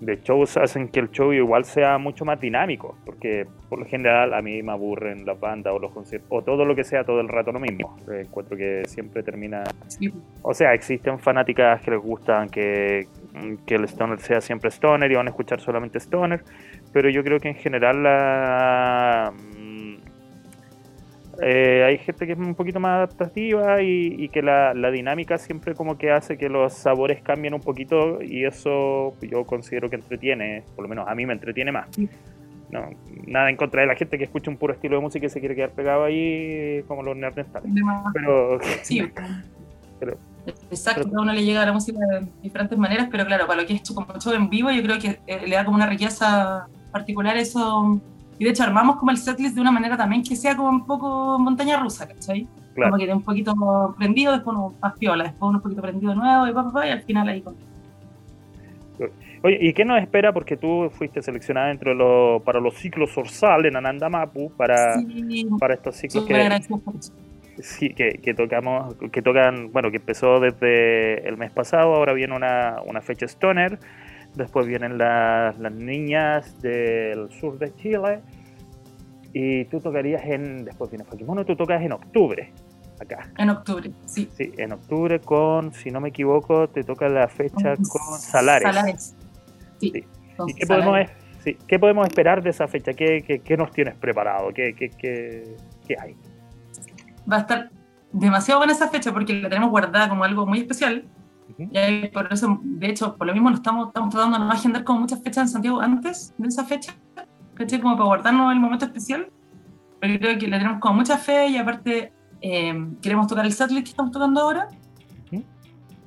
de 0.00 0.20
shows 0.22 0.56
hacen 0.56 0.88
que 0.88 1.00
el 1.00 1.10
show 1.10 1.32
igual 1.32 1.64
sea 1.64 1.98
mucho 1.98 2.24
más 2.24 2.40
dinámico, 2.40 2.96
porque 3.04 3.46
por 3.68 3.78
lo 3.80 3.84
general 3.84 4.32
a 4.32 4.42
mí 4.42 4.62
me 4.62 4.72
aburren 4.72 5.26
las 5.26 5.38
bandas 5.38 5.72
o 5.74 5.78
los 5.78 5.92
conciertos, 5.92 6.28
o 6.30 6.42
todo 6.42 6.64
lo 6.64 6.74
que 6.74 6.84
sea 6.84 7.04
todo 7.04 7.20
el 7.20 7.28
rato 7.28 7.52
lo 7.52 7.60
mismo. 7.60 7.96
Eh, 8.10 8.22
Encuentro 8.26 8.56
que 8.56 8.82
siempre 8.86 9.22
termina... 9.22 9.64
Sí, 9.88 10.12
O 10.42 10.54
sea, 10.54 10.72
existen 10.74 11.18
fanáticas 11.18 11.80
que 11.82 11.90
les 11.90 12.00
gustan 12.00 12.48
que, 12.48 13.06
que 13.66 13.74
el 13.74 13.84
stoner 13.84 14.18
sea 14.20 14.40
siempre 14.40 14.70
stoner 14.70 15.10
y 15.10 15.16
van 15.16 15.26
a 15.26 15.30
escuchar 15.30 15.60
solamente 15.60 15.98
stoner, 15.98 16.42
pero 16.92 17.10
yo 17.10 17.24
creo 17.24 17.40
que 17.40 17.48
en 17.48 17.56
general 17.56 18.02
la, 18.02 19.32
eh, 21.42 21.84
hay 21.86 21.98
gente 21.98 22.26
que 22.26 22.32
es 22.32 22.38
un 22.38 22.54
poquito 22.54 22.80
más 22.80 22.96
adaptativa 22.96 23.80
y, 23.82 24.14
y 24.18 24.28
que 24.28 24.42
la, 24.42 24.74
la 24.74 24.90
dinámica 24.90 25.38
siempre 25.38 25.74
como 25.74 25.96
que 25.98 26.10
hace 26.10 26.36
que 26.36 26.48
los 26.48 26.72
sabores 26.72 27.22
cambien 27.22 27.54
un 27.54 27.60
poquito 27.60 28.22
y 28.22 28.44
eso 28.44 29.14
yo 29.22 29.44
considero 29.44 29.88
que 29.88 29.96
entretiene, 29.96 30.64
por 30.74 30.82
lo 30.84 30.88
menos 30.88 31.06
a 31.08 31.14
mí 31.14 31.26
me 31.26 31.32
entretiene 31.32 31.72
más. 31.72 31.88
No, 32.70 32.90
nada 33.26 33.48
en 33.48 33.56
contra 33.56 33.80
de 33.80 33.86
la 33.86 33.94
gente 33.94 34.18
que 34.18 34.24
escucha 34.24 34.50
un 34.50 34.58
puro 34.58 34.74
estilo 34.74 34.96
de 34.96 35.02
música 35.02 35.24
y 35.26 35.30
se 35.30 35.40
quiere 35.40 35.54
quedar 35.54 35.70
pegado 35.70 36.04
ahí 36.04 36.82
como 36.86 37.02
los 37.02 37.16
neandertales. 37.16 37.72
Pero 38.12 38.58
sí. 38.82 39.02
Pero- 40.00 40.16
Exacto, 40.70 41.02
pero- 41.02 41.10
cada 41.10 41.22
uno 41.22 41.32
le 41.32 41.44
llega 41.44 41.62
a 41.62 41.66
la 41.66 41.72
música 41.72 41.98
de 41.98 42.26
diferentes 42.42 42.76
maneras, 42.78 43.08
pero 43.10 43.24
claro, 43.26 43.46
para 43.46 43.60
lo 43.62 43.66
que 43.66 43.74
es 43.74 43.90
como 43.90 44.06
show 44.18 44.32
en 44.34 44.48
vivo, 44.50 44.70
yo 44.70 44.82
creo 44.82 44.98
que 44.98 45.18
eh, 45.26 45.46
le 45.46 45.54
da 45.56 45.64
como 45.64 45.76
una 45.76 45.86
riqueza 45.86 46.66
particular 46.92 47.36
eso. 47.36 48.00
Y 48.38 48.44
de 48.44 48.50
hecho 48.50 48.62
armamos 48.62 48.96
como 48.96 49.10
el 49.10 49.16
setlist 49.16 49.54
de 49.54 49.60
una 49.60 49.72
manera 49.72 49.96
también 49.96 50.22
que 50.22 50.36
sea 50.36 50.56
como 50.56 50.68
un 50.68 50.86
poco 50.86 51.38
montaña 51.38 51.78
rusa, 51.78 52.06
¿cachai? 52.06 52.46
Claro. 52.74 52.92
Como 52.92 53.00
que 53.00 53.06
de 53.06 53.14
un 53.14 53.22
poquito 53.22 53.94
prendido, 53.98 54.32
después 54.32 54.56
uno 54.56 54.74
más 54.80 54.96
piola, 54.98 55.24
después 55.24 55.48
uno 55.48 55.58
un 55.58 55.62
poquito 55.62 55.82
prendido 55.82 56.10
de 56.10 56.16
nuevo 56.16 56.46
y 56.46 56.52
pa, 56.52 56.64
pa, 56.64 56.72
pa, 56.72 56.86
y 56.86 56.90
al 56.90 57.02
final 57.02 57.28
ahí 57.28 57.42
con... 57.42 57.56
Oye, 59.42 59.58
¿y 59.60 59.72
qué 59.72 59.84
nos 59.84 60.00
espera? 60.00 60.32
Porque 60.32 60.56
tú 60.56 60.90
fuiste 60.90 61.22
seleccionada 61.22 61.70
entre 61.70 61.94
los, 61.94 62.42
para 62.42 62.60
los 62.60 62.74
ciclos 62.74 63.16
Orsal 63.16 63.66
en 63.66 63.76
Ananda 63.76 64.08
Mapu, 64.08 64.50
para, 64.56 64.98
Sí, 64.98 65.46
para 65.58 65.74
estos 65.74 65.96
ciclos 65.96 66.26
que, 66.26 66.60
sí, 67.60 67.90
que, 67.90 68.14
que 68.22 68.34
tocamos, 68.34 68.96
que 69.12 69.22
tocan, 69.22 69.70
bueno, 69.72 69.90
que 69.90 69.98
empezó 69.98 70.40
desde 70.40 71.28
el 71.28 71.36
mes 71.36 71.50
pasado, 71.52 71.94
ahora 71.94 72.12
viene 72.14 72.34
una, 72.34 72.76
una 72.84 73.00
fecha 73.00 73.26
Stoner, 73.26 73.78
después 74.34 74.66
vienen 74.66 74.98
las, 74.98 75.58
las 75.58 75.72
niñas 75.72 76.60
del 76.62 77.30
sur 77.30 77.58
de 77.58 77.74
Chile, 77.76 78.20
y 79.32 79.64
tú 79.66 79.80
tocarías 79.80 80.24
en, 80.24 80.64
después 80.64 80.90
viene 80.90 81.04
Fakimono, 81.04 81.44
tú 81.44 81.54
tocas 81.54 81.82
en 81.82 81.92
octubre, 81.92 82.52
acá. 83.00 83.30
En 83.36 83.50
octubre, 83.50 83.90
sí. 84.06 84.28
Sí, 84.32 84.52
en 84.56 84.72
octubre 84.72 85.20
con, 85.20 85.72
si 85.72 85.90
no 85.90 86.00
me 86.00 86.08
equivoco, 86.08 86.68
te 86.68 86.82
toca 86.82 87.08
la 87.08 87.28
fecha 87.28 87.76
con 87.76 88.18
Salares. 88.18 88.62
Salares. 88.62 89.16
Sí. 89.78 89.92
Sí. 89.92 90.04
¿Y 90.46 90.54
qué 90.54 90.66
podemos, 90.66 90.98
sí, 91.44 91.56
qué 91.66 91.78
podemos 91.78 92.06
esperar 92.06 92.42
de 92.42 92.50
esa 92.50 92.68
fecha? 92.68 92.92
¿Qué, 92.94 93.22
qué, 93.26 93.40
qué 93.40 93.56
nos 93.56 93.70
tienes 93.72 93.94
preparado? 93.96 94.52
¿Qué, 94.54 94.74
qué, 94.74 94.90
qué, 94.90 95.56
qué 95.86 95.96
hay? 96.00 96.16
Va 97.30 97.36
a 97.36 97.40
estar 97.40 97.70
demasiado 98.12 98.60
buena 98.60 98.72
esa 98.72 98.88
fecha 98.88 99.12
porque 99.12 99.34
la 99.34 99.48
tenemos 99.48 99.70
guardada 99.70 100.08
como 100.08 100.24
algo 100.24 100.46
muy 100.46 100.60
especial. 100.60 101.04
Y 101.56 102.08
por 102.08 102.32
eso, 102.32 102.58
de 102.62 102.88
hecho, 102.90 103.16
por 103.16 103.26
lo 103.26 103.32
mismo 103.32 103.48
lo 103.50 103.56
estamos, 103.56 103.88
estamos 103.88 104.10
tratando 104.10 104.38
de 104.38 104.44
no 104.44 104.50
agendar 104.52 104.84
como 104.84 105.00
muchas 105.00 105.22
fechas 105.22 105.38
en 105.44 105.48
Santiago 105.48 105.80
antes 105.80 106.34
de 106.38 106.48
esa 106.48 106.64
fecha, 106.64 106.94
¿cachai? 107.54 107.80
Como 107.80 107.96
para 107.96 108.06
guardarnos 108.06 108.52
el 108.52 108.60
momento 108.60 108.84
especial. 108.84 109.28
Pero 110.00 110.18
creo 110.20 110.38
que 110.38 110.46
le 110.46 110.58
tenemos 110.58 110.80
como 110.80 110.94
mucha 110.94 111.18
fe 111.18 111.48
y 111.48 111.56
aparte 111.56 112.12
eh, 112.40 112.88
queremos 113.02 113.26
tocar 113.26 113.44
el 113.46 113.52
satellite 113.52 113.84
que 113.84 113.90
estamos 113.90 114.12
tocando 114.12 114.40
ahora. 114.42 114.68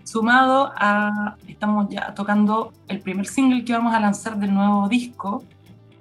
Sumado 0.03 0.71
a, 0.75 1.35
estamos 1.47 1.87
ya 1.89 2.13
tocando 2.13 2.73
el 2.87 2.99
primer 2.99 3.25
single 3.27 3.63
que 3.63 3.73
vamos 3.73 3.93
a 3.93 3.99
lanzar 3.99 4.37
del 4.37 4.53
nuevo 4.53 4.89
disco 4.89 5.43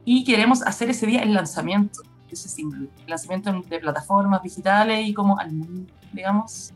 y 0.04 0.24
queremos 0.24 0.62
hacer 0.62 0.90
ese 0.90 1.06
día 1.06 1.22
el 1.22 1.34
lanzamiento 1.34 2.00
de 2.26 2.32
ese 2.32 2.48
single, 2.48 2.88
el 3.04 3.10
lanzamiento 3.10 3.50
en- 3.50 3.62
de 3.62 3.78
plataformas 3.78 4.42
digitales 4.42 5.06
y 5.06 5.12
como 5.14 5.38
al 5.38 5.52
mundo, 5.52 5.92
digamos. 6.12 6.72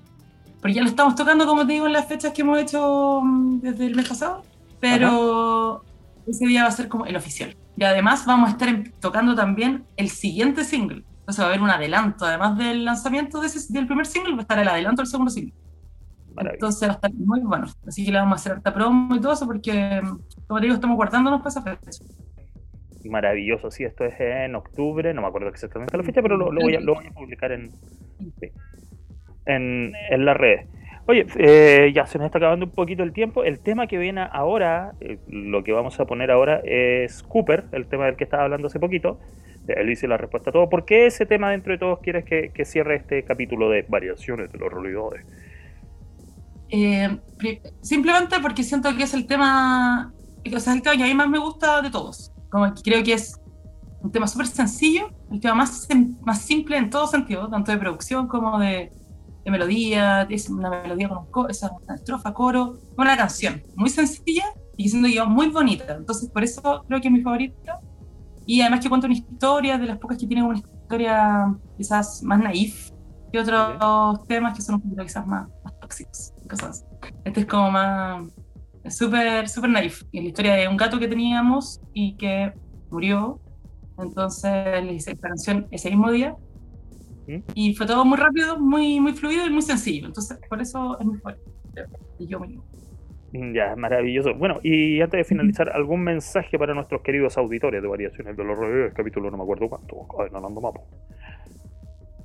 Pero 0.65 0.77
ya 0.77 0.81
lo 0.83 0.89
estamos 0.89 1.15
tocando, 1.15 1.45
como 1.45 1.67
te 1.67 1.75
digo, 1.75 1.87
en 1.87 1.93
las 1.93 2.09
fechas 2.09 2.33
que 2.33 2.41
hemos 2.41 2.59
hecho 2.59 3.21
mm, 3.23 3.61
desde 3.61 3.85
el 3.85 3.95
mes 3.95 4.09
pasado, 4.09 4.43
pero 4.81 5.85
ese 6.27 6.47
día 6.47 6.63
va 6.63 6.69
a 6.69 6.73
ser 6.73 6.89
como 6.89 7.05
el 7.05 7.15
oficial. 7.17 7.55
Y 7.77 7.85
además 7.85 8.25
vamos 8.25 8.49
a 8.49 8.53
estar 8.53 8.71
em- 8.71 8.91
tocando 8.99 9.35
también 9.35 9.85
el 9.99 10.09
siguiente 10.09 10.65
single. 10.65 11.05
Entonces 11.19 11.41
va 11.43 11.45
a 11.45 11.49
haber 11.49 11.61
un 11.61 11.69
adelanto, 11.69 12.25
además 12.25 12.57
del 12.57 12.83
lanzamiento 12.83 13.43
de 13.43 13.49
ese- 13.49 13.71
del 13.75 13.87
primer 13.87 14.07
single, 14.07 14.33
va 14.33 14.39
a 14.39 14.41
estar 14.41 14.59
el 14.59 14.69
adelanto 14.69 15.03
del 15.03 15.07
segundo 15.07 15.31
single. 15.31 15.53
Entonces 16.55 16.89
va 16.89 16.93
a 16.93 16.95
estar 16.95 17.13
muy 17.13 17.41
bueno. 17.41 17.67
Así 17.87 18.03
que 18.03 18.11
le 18.11 18.19
vamos 18.21 18.33
a 18.33 18.37
hacer 18.37 18.53
harta 18.53 18.73
promo 18.73 19.15
y 19.15 19.21
todo 19.21 19.35
eso 19.35 19.45
porque, 19.45 20.01
como 20.47 20.61
te 20.61 20.65
digo, 20.65 20.77
estamos 20.77 20.97
guardándonos 20.97 21.41
para 21.41 21.51
esa 21.51 21.63
fecha. 21.63 22.05
Maravilloso, 23.05 23.71
sí, 23.71 23.85
esto 23.85 24.07
es 24.07 24.15
en 24.19 24.55
octubre, 24.55 25.13
no 25.13 25.21
me 25.21 25.29
acuerdo 25.29 25.51
exactamente 25.51 25.95
la 25.95 26.03
fecha, 26.05 26.23
pero 26.23 26.39
lo, 26.39 26.51
lo 26.51 26.63
voy, 26.63 26.75
a, 26.75 26.81
lo 26.81 26.95
voy 26.95 27.07
a 27.07 27.11
publicar 27.13 27.53
en, 27.53 27.71
sí, 28.41 28.51
en, 29.47 29.93
en 30.11 30.25
las 30.25 30.37
redes. 30.37 30.67
Oye, 31.07 31.27
eh, 31.37 31.93
ya 31.95 32.07
se 32.07 32.17
nos 32.17 32.27
está 32.27 32.39
acabando 32.39 32.65
un 32.65 32.73
poquito 32.73 33.03
el 33.03 33.13
tiempo. 33.13 33.45
El 33.45 33.59
tema 33.61 33.87
que 33.87 33.99
viene 33.99 34.27
ahora, 34.33 34.95
eh, 35.01 35.19
lo 35.29 35.63
que 35.63 35.73
vamos 35.73 36.01
a 36.01 36.07
poner 36.07 36.31
ahora 36.31 36.63
es 36.65 37.23
Cooper, 37.23 37.65
el 37.73 37.87
tema 37.87 38.07
del 38.07 38.17
que 38.17 38.25
estaba 38.25 38.45
hablando 38.45 38.69
hace 38.69 38.81
poquito. 38.81 39.19
Él 39.69 39.91
hice 39.91 40.09
la 40.09 40.17
respuesta 40.17 40.51
a 40.51 40.53
todo. 40.53 40.71
¿Por 40.71 40.87
qué 40.87 41.07
ese 41.07 41.27
tema 41.27 41.51
dentro 41.51 41.73
de 41.73 41.79
todos 41.79 41.99
quieres 42.01 42.25
que, 42.25 42.65
cierre 42.65 42.97
este 42.97 43.23
capítulo 43.25 43.69
de 43.69 43.85
variaciones 43.87 44.51
de 44.51 44.59
los 44.59 44.73
realidades? 44.73 45.27
Eh, 46.71 47.19
simplemente 47.83 48.37
porque 48.41 48.63
siento 48.63 48.95
que 48.97 49.03
es 49.03 49.13
el 49.13 49.27
tema, 49.27 50.13
o 50.55 50.61
sea, 50.61 50.73
el 50.73 50.83
tema 50.83 50.97
que 50.97 51.03
a 51.03 51.07
mí 51.07 51.15
más 51.15 51.29
me 51.29 51.39
gusta 51.39 51.83
de 51.83 51.91
todos. 51.91 52.33
Creo 52.83 53.03
que 53.03 53.13
es 53.13 53.41
un 54.01 54.11
tema 54.11 54.27
súper 54.27 54.47
sencillo, 54.47 55.11
el 55.31 55.41
tema 55.41 55.55
más, 55.55 55.87
más 56.23 56.41
simple 56.43 56.77
en 56.79 56.89
todo 56.89 57.07
sentido, 57.07 57.49
tanto 57.49 57.73
de 57.73 57.79
producción 57.79 58.29
como 58.29 58.59
de, 58.59 58.91
de 59.45 59.51
melodía, 59.51 60.23
es 60.31 60.49
una 60.49 60.71
melodía 60.71 61.09
con 61.09 61.19
un 61.19 61.27
co- 61.31 61.49
esa, 61.49 61.71
una 61.83 61.97
estrofa, 61.97 62.33
coro, 62.33 62.79
una 62.97 63.17
canción 63.17 63.63
muy 63.77 63.91
sencilla 63.91 64.45
y 64.77 64.91
que 64.91 65.19
va 65.21 65.27
muy 65.27 65.49
bonita. 65.49 65.95
Entonces, 65.95 66.31
por 66.31 66.43
eso 66.43 66.85
creo 66.89 67.01
que 67.01 67.09
es 67.09 67.13
mi 67.13 67.21
favorita. 67.21 67.79
Y 68.47 68.61
además 68.61 68.81
que 68.81 68.89
cuenta 68.89 69.07
una 69.07 69.17
historia, 69.17 69.79
de 69.79 69.87
las 69.87 69.99
pocas 69.99 70.19
que 70.19 70.27
tienen 70.27 70.45
una 70.45 70.59
historia 70.59 71.55
quizás 71.77 72.23
más 72.23 72.39
naif 72.41 72.91
que 73.33 73.39
otros 73.41 74.27
temas 74.29 74.55
que 74.55 74.63
son 74.63 74.77
un 74.77 74.83
poquito 74.83 75.03
quizás 75.03 75.27
más, 75.27 75.49
más 75.65 75.81
tóxicos, 75.81 76.33
cosas. 76.49 76.85
Este 77.25 77.41
es 77.41 77.47
como 77.47 77.71
más 77.71 78.29
súper, 78.91 79.49
súper 79.49 79.71
naif. 79.71 80.03
Y 80.13 80.19
es 80.19 80.25
la 80.25 80.29
historia 80.29 80.55
de 80.55 80.69
un 80.69 80.77
gato 80.77 80.99
que 80.99 81.09
teníamos 81.09 81.81
y 81.93 82.17
que 82.17 82.53
murió. 82.91 83.41
Entonces 83.99 84.85
le 84.85 84.93
hice 84.95 85.13
esta 85.13 85.29
canción 85.29 85.67
ese 85.71 85.91
mismo 85.91 86.11
día. 86.11 86.35
¿Mm? 87.27 87.39
Y 87.55 87.75
fue 87.75 87.87
todo 87.87 88.05
muy 88.05 88.19
rápido, 88.19 88.59
muy, 88.59 89.01
muy 89.01 89.13
fluido 89.13 89.47
y 89.47 89.51
muy 89.51 89.63
sencillo. 89.63 90.07
Entonces, 90.07 90.39
por 90.49 90.61
eso 90.61 90.99
es. 91.01 91.07
Y 92.19 92.27
yo 92.27 92.39
mismo. 92.41 92.65
Mm, 93.33 93.55
Ya, 93.55 93.75
maravilloso. 93.77 94.35
Bueno, 94.35 94.61
y 94.63 95.01
antes 95.01 95.19
de 95.19 95.25
finalizar, 95.25 95.69
¿algún 95.71 96.03
mensaje 96.03 96.59
para 96.59 96.75
nuestros 96.75 97.03
queridos 97.03 97.37
auditores 97.37 97.83
de 97.83 97.89
variaciones 97.89 98.37
de 98.37 98.45
los 98.45 98.59
realidades? 98.59 98.95
Capítulo 98.95 99.31
no 99.31 99.39
me 99.39 99.43
acuerdo 99.43 99.69
cuánto. 99.69 100.07
Ay, 100.19 100.29
no, 100.33 100.41
mapo. 100.49 100.87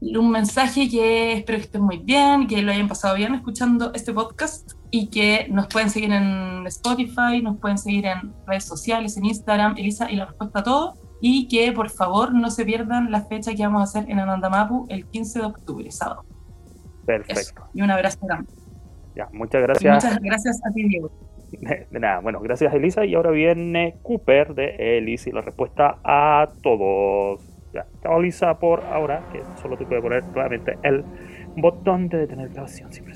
Un 0.02 0.32
mensaje 0.32 0.88
que 0.88 1.34
espero 1.34 1.58
que 1.58 1.66
estén 1.66 1.82
muy 1.82 1.98
bien, 1.98 2.48
que 2.48 2.62
lo 2.62 2.72
hayan 2.72 2.88
pasado 2.88 3.16
bien 3.16 3.36
escuchando 3.36 3.92
este 3.94 4.14
podcast 4.14 4.72
y 4.92 5.10
que 5.10 5.48
nos 5.50 5.68
pueden 5.68 5.90
seguir 5.90 6.12
en 6.14 6.66
Spotify, 6.68 7.42
nos 7.44 7.58
pueden 7.58 7.78
seguir 7.78 8.06
en 8.06 8.34
redes 8.48 8.64
sociales, 8.64 9.18
en 9.18 9.26
Instagram, 9.26 9.76
Elisa 9.78 10.10
y 10.10 10.16
la 10.16 10.28
respuesta 10.28 10.60
a 10.60 10.64
todo. 10.64 11.09
Y 11.22 11.48
que 11.48 11.72
por 11.72 11.90
favor 11.90 12.34
no 12.34 12.50
se 12.50 12.66
pierdan 12.66 13.12
la 13.12 13.22
fecha 13.22 13.54
que 13.54 13.64
vamos 13.64 13.82
a 13.82 13.84
hacer 13.84 14.10
en 14.10 14.20
Anandamapu 14.20 14.86
el 14.90 15.06
15 15.06 15.40
de 15.40 15.46
octubre, 15.46 15.92
sábado. 15.92 16.24
Eso. 16.24 17.06
Perfecto. 17.06 17.64
Y 17.74 17.82
un 17.82 17.92
abrazo 17.92 18.20
grande. 18.22 18.52
Ya, 19.16 19.28
muchas 19.34 19.62
gracias. 19.62 20.04
Muchas 20.04 20.20
gracias 20.20 20.62
a 20.66 20.72
ti, 20.72 20.88
Diego. 20.88 21.12
De 21.52 22.00
nada, 22.00 22.20
bueno, 22.20 22.40
gracias 22.40 22.74
Elisa. 22.74 23.06
Y 23.06 23.16
ahora 23.16 23.32
viene 23.32 23.98
Cooper 24.04 24.54
de 24.54 24.98
Elisa 24.98 25.30
y 25.30 25.34
la 25.34 25.42
respuesta 25.42 26.00
a 26.04 26.50
todos. 26.62 27.42
Ya, 27.74 27.86
chao 28.02 28.20
Elisa 28.20 28.58
por 28.60 28.84
ahora, 28.86 29.24
que 29.32 29.42
solo 29.62 29.78
te 29.78 29.86
puede 29.86 30.02
poner 30.02 30.24
nuevamente 30.24 30.78
el 30.84 31.04
botón 31.58 32.08
de 32.10 32.20
detener 32.20 32.50
grabación. 32.50 32.92
Siempre 32.94 33.14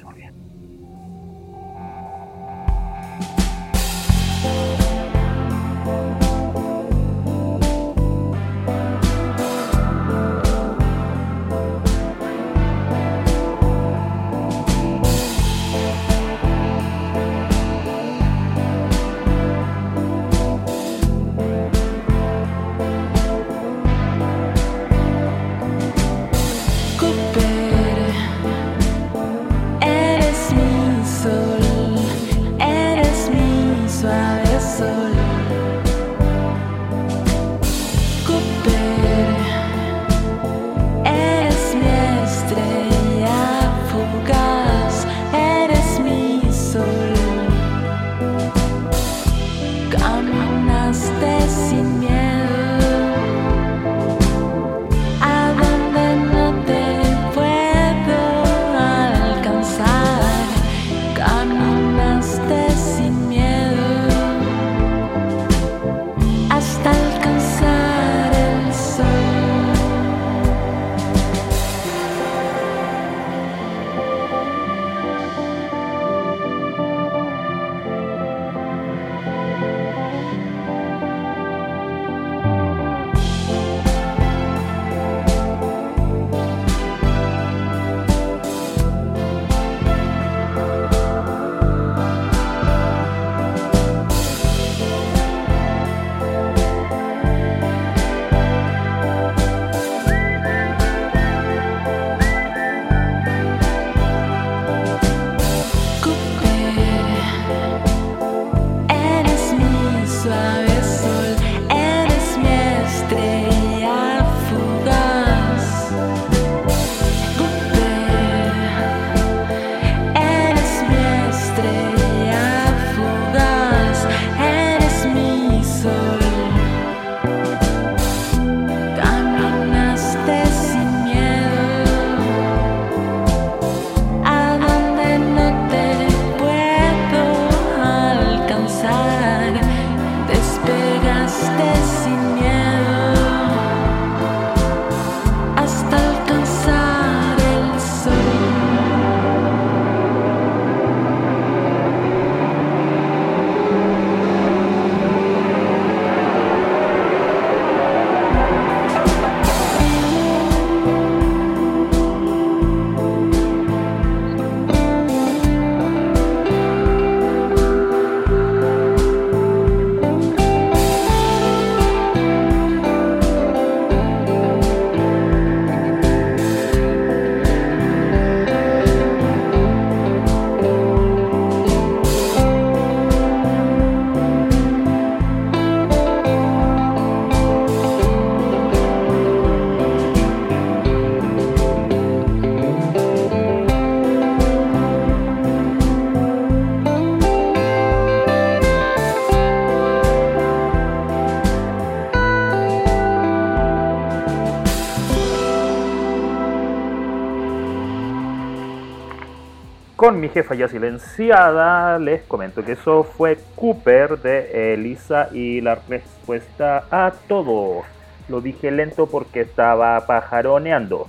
mi 210.20 210.30
jefa 210.30 210.56
ya 210.56 210.68
silenciada, 210.68 212.00
les 212.00 212.22
comento 212.24 212.64
que 212.64 212.74
eso 212.74 213.04
fue 213.04 213.38
Cooper 213.56 214.20
de 214.20 214.74
Elisa 214.74 215.30
y 215.32 215.62
la 215.62 215.76
respuesta 215.76 216.86
a 216.92 217.14
todo. 217.28 217.84
Lo 218.30 218.42
dije 218.42 218.72
lento 218.72 219.08
porque 219.08 219.42
estaba 219.42 220.06
pajaroneando. 220.06 221.08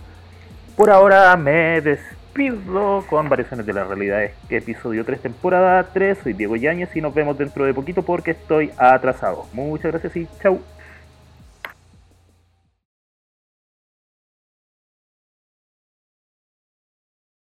Por 0.77 0.91
ahora 0.91 1.37
me 1.37 1.81
despido 1.81 3.05
con 3.09 3.29
variaciones 3.29 3.65
de 3.65 3.73
la 3.73 3.85
realidad. 3.85 4.23
Episodio 4.49 5.05
3, 5.05 5.21
temporada 5.21 5.85
3. 5.93 6.19
Soy 6.23 6.33
Diego 6.33 6.57
Yáñez 6.57 6.95
y 6.97 7.01
nos 7.01 7.15
vemos 7.15 7.39
dentro 7.39 7.65
de 7.65 7.75
poquito 7.75 8.03
porque 8.03 8.33
estoy 8.33 8.73
atrasado. 8.77 9.47
Muchas 9.53 9.93
gracias 9.93 10.17
y 10.17 10.29
chau. 10.43 10.61